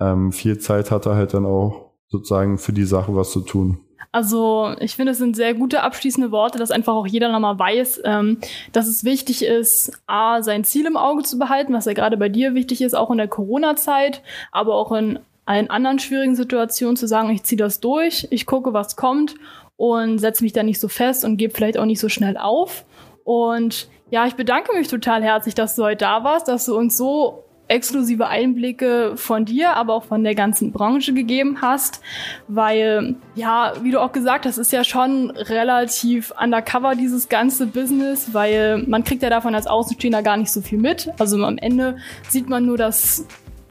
ähm, 0.00 0.32
viel 0.32 0.58
Zeit 0.58 0.90
hatte, 0.90 1.14
halt 1.14 1.34
dann 1.34 1.44
auch 1.44 1.92
sozusagen 2.08 2.58
für 2.58 2.72
die 2.72 2.84
Sache 2.84 3.14
was 3.14 3.32
zu 3.32 3.40
tun. 3.40 3.80
Also 4.10 4.74
ich 4.80 4.96
finde, 4.96 5.12
es 5.12 5.18
sind 5.18 5.36
sehr 5.36 5.54
gute 5.54 5.82
abschließende 5.82 6.30
Worte, 6.30 6.58
dass 6.58 6.70
einfach 6.70 6.94
auch 6.94 7.06
jeder 7.06 7.30
nochmal 7.30 7.58
weiß, 7.58 8.02
ähm, 8.04 8.38
dass 8.72 8.88
es 8.88 9.04
wichtig 9.04 9.44
ist, 9.44 9.92
A, 10.06 10.42
sein 10.42 10.64
Ziel 10.64 10.86
im 10.86 10.96
Auge 10.96 11.22
zu 11.22 11.38
behalten, 11.38 11.72
was 11.72 11.84
ja 11.84 11.92
gerade 11.92 12.16
bei 12.16 12.28
dir 12.28 12.54
wichtig 12.54 12.82
ist, 12.82 12.94
auch 12.94 13.10
in 13.10 13.18
der 13.18 13.28
Corona-Zeit, 13.28 14.22
aber 14.50 14.74
auch 14.74 14.92
in 14.92 15.20
allen 15.44 15.70
anderen 15.70 15.98
schwierigen 15.98 16.36
Situationen 16.36 16.96
zu 16.96 17.06
sagen, 17.06 17.30
ich 17.30 17.42
ziehe 17.42 17.56
das 17.56 17.80
durch, 17.80 18.28
ich 18.30 18.46
gucke, 18.46 18.72
was 18.72 18.96
kommt 18.96 19.34
und 19.76 20.18
setze 20.18 20.44
mich 20.44 20.52
da 20.52 20.62
nicht 20.62 20.80
so 20.80 20.88
fest 20.88 21.24
und 21.24 21.36
gebe 21.36 21.54
vielleicht 21.54 21.78
auch 21.78 21.84
nicht 21.84 22.00
so 22.00 22.08
schnell 22.08 22.36
auf. 22.36 22.84
Und 23.24 23.88
ja, 24.10 24.26
ich 24.26 24.34
bedanke 24.34 24.76
mich 24.76 24.88
total 24.88 25.22
herzlich, 25.22 25.54
dass 25.54 25.74
du 25.74 25.84
heute 25.84 26.04
da 26.04 26.22
warst, 26.22 26.48
dass 26.48 26.66
du 26.66 26.76
uns 26.76 26.96
so 26.96 27.44
exklusive 27.72 28.28
Einblicke 28.28 29.16
von 29.16 29.46
dir, 29.46 29.74
aber 29.76 29.94
auch 29.94 30.04
von 30.04 30.22
der 30.22 30.34
ganzen 30.34 30.72
Branche 30.72 31.14
gegeben 31.14 31.62
hast, 31.62 32.02
weil, 32.46 33.16
ja, 33.34 33.72
wie 33.82 33.90
du 33.90 34.00
auch 34.00 34.12
gesagt 34.12 34.44
hast, 34.44 34.58
ist 34.58 34.72
ja 34.72 34.84
schon 34.84 35.30
relativ 35.30 36.34
undercover 36.40 36.94
dieses 36.94 37.30
ganze 37.30 37.66
Business, 37.66 38.34
weil 38.34 38.84
man 38.86 39.04
kriegt 39.04 39.22
ja 39.22 39.30
davon 39.30 39.54
als 39.54 39.66
Außenstehender 39.66 40.22
gar 40.22 40.36
nicht 40.36 40.52
so 40.52 40.60
viel 40.60 40.78
mit. 40.78 41.08
Also 41.18 41.42
am 41.42 41.56
Ende 41.56 41.96
sieht 42.28 42.48
man 42.48 42.66
nur 42.66 42.76
das 42.76 43.26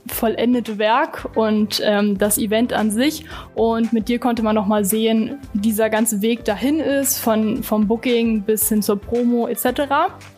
vollendete 0.08 0.80
Werk 0.80 1.30
und 1.36 1.80
ähm, 1.86 2.18
das 2.18 2.40
Event 2.40 2.74
an 2.74 2.90
sich. 2.90 3.26
Und 3.54 3.94
mit 3.94 4.08
dir 4.08 4.18
konnte 4.18 4.42
man 4.42 4.56
nochmal 4.56 4.84
sehen, 4.84 5.38
wie 5.54 5.60
dieser 5.60 5.92
ganze 5.92 6.24
Weg 6.24 6.44
dahin 6.44 6.80
ist, 6.80 7.20
von, 7.20 7.62
vom 7.62 7.88
Booking 7.88 8.42
bis 8.42 8.68
hin 8.68 8.82
zur 8.82 9.00
Promo 9.00 9.48
etc. 9.48 9.84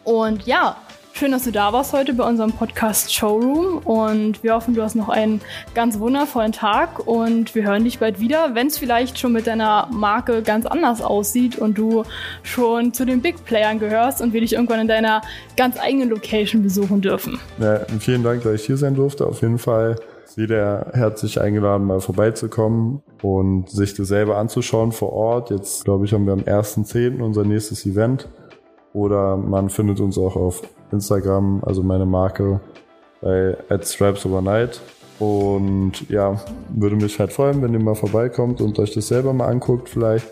Und 0.03 0.45
ja, 0.45 0.75
Schön, 1.15 1.31
dass 1.31 1.43
du 1.43 1.51
da 1.51 1.71
warst 1.71 1.93
heute 1.93 2.15
bei 2.15 2.27
unserem 2.27 2.51
Podcast 2.51 3.13
Showroom 3.13 3.77
und 3.85 4.41
wir 4.41 4.55
hoffen, 4.55 4.73
du 4.73 4.81
hast 4.81 4.95
noch 4.95 5.09
einen 5.09 5.41
ganz 5.75 5.99
wundervollen 5.99 6.53
Tag 6.53 7.05
und 7.05 7.53
wir 7.53 7.65
hören 7.65 7.83
dich 7.83 7.99
bald 7.99 8.19
wieder, 8.19 8.55
wenn 8.55 8.65
es 8.65 8.79
vielleicht 8.79 9.19
schon 9.19 9.31
mit 9.31 9.45
deiner 9.45 9.87
Marke 9.91 10.41
ganz 10.41 10.65
anders 10.65 11.03
aussieht 11.03 11.59
und 11.59 11.77
du 11.77 12.01
schon 12.41 12.93
zu 12.93 13.05
den 13.05 13.21
Big 13.21 13.45
Playern 13.45 13.77
gehörst 13.77 14.21
und 14.21 14.33
wir 14.33 14.41
dich 14.41 14.53
irgendwann 14.53 14.79
in 14.79 14.87
deiner 14.87 15.21
ganz 15.55 15.79
eigenen 15.79 16.09
Location 16.09 16.63
besuchen 16.63 17.01
dürfen. 17.01 17.39
Ja, 17.59 17.81
vielen 17.99 18.23
Dank, 18.23 18.41
dass 18.41 18.55
ich 18.55 18.65
hier 18.65 18.77
sein 18.77 18.95
durfte. 18.95 19.27
Auf 19.27 19.43
jeden 19.43 19.59
Fall 19.59 19.97
jeder 20.35 20.87
herzlich 20.95 21.39
eingeladen, 21.39 21.85
mal 21.85 22.01
vorbeizukommen 22.01 23.03
und 23.21 23.69
sich 23.69 23.93
das 23.93 24.07
selber 24.07 24.37
anzuschauen 24.37 24.91
vor 24.91 25.13
Ort. 25.13 25.51
Jetzt, 25.51 25.85
glaube 25.85 26.05
ich, 26.05 26.13
haben 26.13 26.25
wir 26.25 26.33
am 26.33 26.39
1.10. 26.39 27.21
unser 27.21 27.43
nächstes 27.43 27.85
Event. 27.85 28.27
Oder 28.93 29.37
man 29.37 29.69
findet 29.69 29.99
uns 29.99 30.17
auch 30.17 30.35
auf 30.35 30.61
Instagram, 30.93 31.61
also 31.65 31.83
meine 31.83 32.05
Marke 32.05 32.59
bei 33.21 33.57
Stripes 33.81 34.25
Overnight. 34.25 34.81
Und 35.19 36.09
ja, 36.09 36.41
würde 36.69 36.95
mich 36.95 37.19
halt 37.19 37.31
freuen, 37.31 37.61
wenn 37.61 37.73
ihr 37.73 37.79
mal 37.79 37.95
vorbeikommt 37.95 38.61
und 38.61 38.77
euch 38.79 38.93
das 38.93 39.07
selber 39.07 39.33
mal 39.33 39.47
anguckt 39.47 39.89
vielleicht 39.89 40.27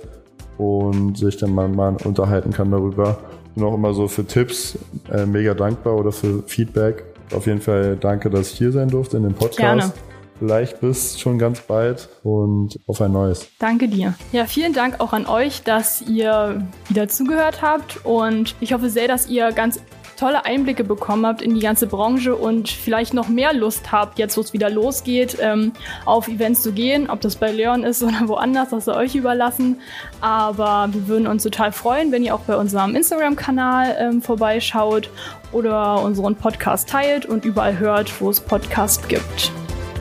und 0.57 1.17
sich 1.17 1.37
dann 1.37 1.53
mal, 1.53 1.69
mal 1.69 1.95
unterhalten 2.03 2.51
kann 2.51 2.71
darüber. 2.71 3.19
Bin 3.55 3.63
auch 3.63 3.73
immer 3.73 3.93
so 3.93 4.07
für 4.07 4.25
Tipps 4.25 4.77
äh, 5.11 5.25
mega 5.25 5.53
dankbar 5.53 5.95
oder 5.95 6.11
für 6.11 6.43
Feedback. 6.43 7.03
Auf 7.33 7.47
jeden 7.47 7.61
Fall 7.61 7.95
danke, 7.95 8.29
dass 8.29 8.51
ich 8.51 8.57
hier 8.57 8.71
sein 8.71 8.89
durfte 8.89 9.17
in 9.17 9.23
dem 9.23 9.33
Podcast. 9.33 9.57
Gerne. 9.57 9.93
Vielleicht 10.39 10.81
bis 10.81 11.19
schon 11.19 11.37
ganz 11.37 11.61
bald 11.61 12.09
und 12.23 12.79
auf 12.87 12.99
ein 12.99 13.11
neues. 13.11 13.47
Danke 13.59 13.87
dir. 13.87 14.15
Ja, 14.31 14.45
vielen 14.45 14.73
Dank 14.73 14.99
auch 14.99 15.13
an 15.13 15.27
euch, 15.27 15.61
dass 15.61 16.01
ihr 16.01 16.67
wieder 16.89 17.07
zugehört 17.07 17.61
habt 17.61 18.03
und 18.03 18.55
ich 18.59 18.73
hoffe 18.73 18.89
sehr, 18.89 19.07
dass 19.07 19.29
ihr 19.29 19.51
ganz 19.51 19.79
tolle 20.21 20.45
Einblicke 20.45 20.83
bekommen 20.83 21.25
habt 21.25 21.41
in 21.41 21.55
die 21.55 21.61
ganze 21.61 21.87
Branche 21.87 22.35
und 22.35 22.69
vielleicht 22.69 23.15
noch 23.15 23.27
mehr 23.27 23.53
Lust 23.53 23.91
habt, 23.91 24.19
jetzt 24.19 24.37
wo 24.37 24.41
es 24.41 24.53
wieder 24.53 24.69
losgeht, 24.69 25.37
ähm, 25.41 25.73
auf 26.05 26.27
Events 26.27 26.61
zu 26.61 26.73
gehen. 26.73 27.09
Ob 27.09 27.21
das 27.21 27.35
bei 27.35 27.51
Leon 27.51 27.83
ist 27.83 28.03
oder 28.03 28.27
woanders, 28.27 28.69
das 28.69 28.85
sei 28.85 28.93
euch 28.93 29.15
überlassen. 29.15 29.81
Aber 30.21 30.89
wir 30.93 31.07
würden 31.07 31.25
uns 31.25 31.41
total 31.41 31.71
freuen, 31.71 32.11
wenn 32.11 32.23
ihr 32.23 32.35
auch 32.35 32.41
bei 32.41 32.55
unserem 32.55 32.95
Instagram-Kanal 32.95 33.95
ähm, 33.99 34.21
vorbeischaut 34.21 35.09
oder 35.51 36.03
unseren 36.03 36.35
Podcast 36.35 36.87
teilt 36.87 37.25
und 37.25 37.43
überall 37.43 37.79
hört, 37.79 38.21
wo 38.21 38.29
es 38.29 38.39
Podcast 38.39 39.09
gibt. 39.09 39.51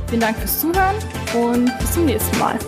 Vielen 0.09 0.20
Dank 0.20 0.37
fürs 0.37 0.61
Zuhören 0.61 0.96
und 1.35 1.78
bis 1.78 1.92
zum 1.92 2.04
nächsten 2.04 2.38
Mal. 2.38 2.59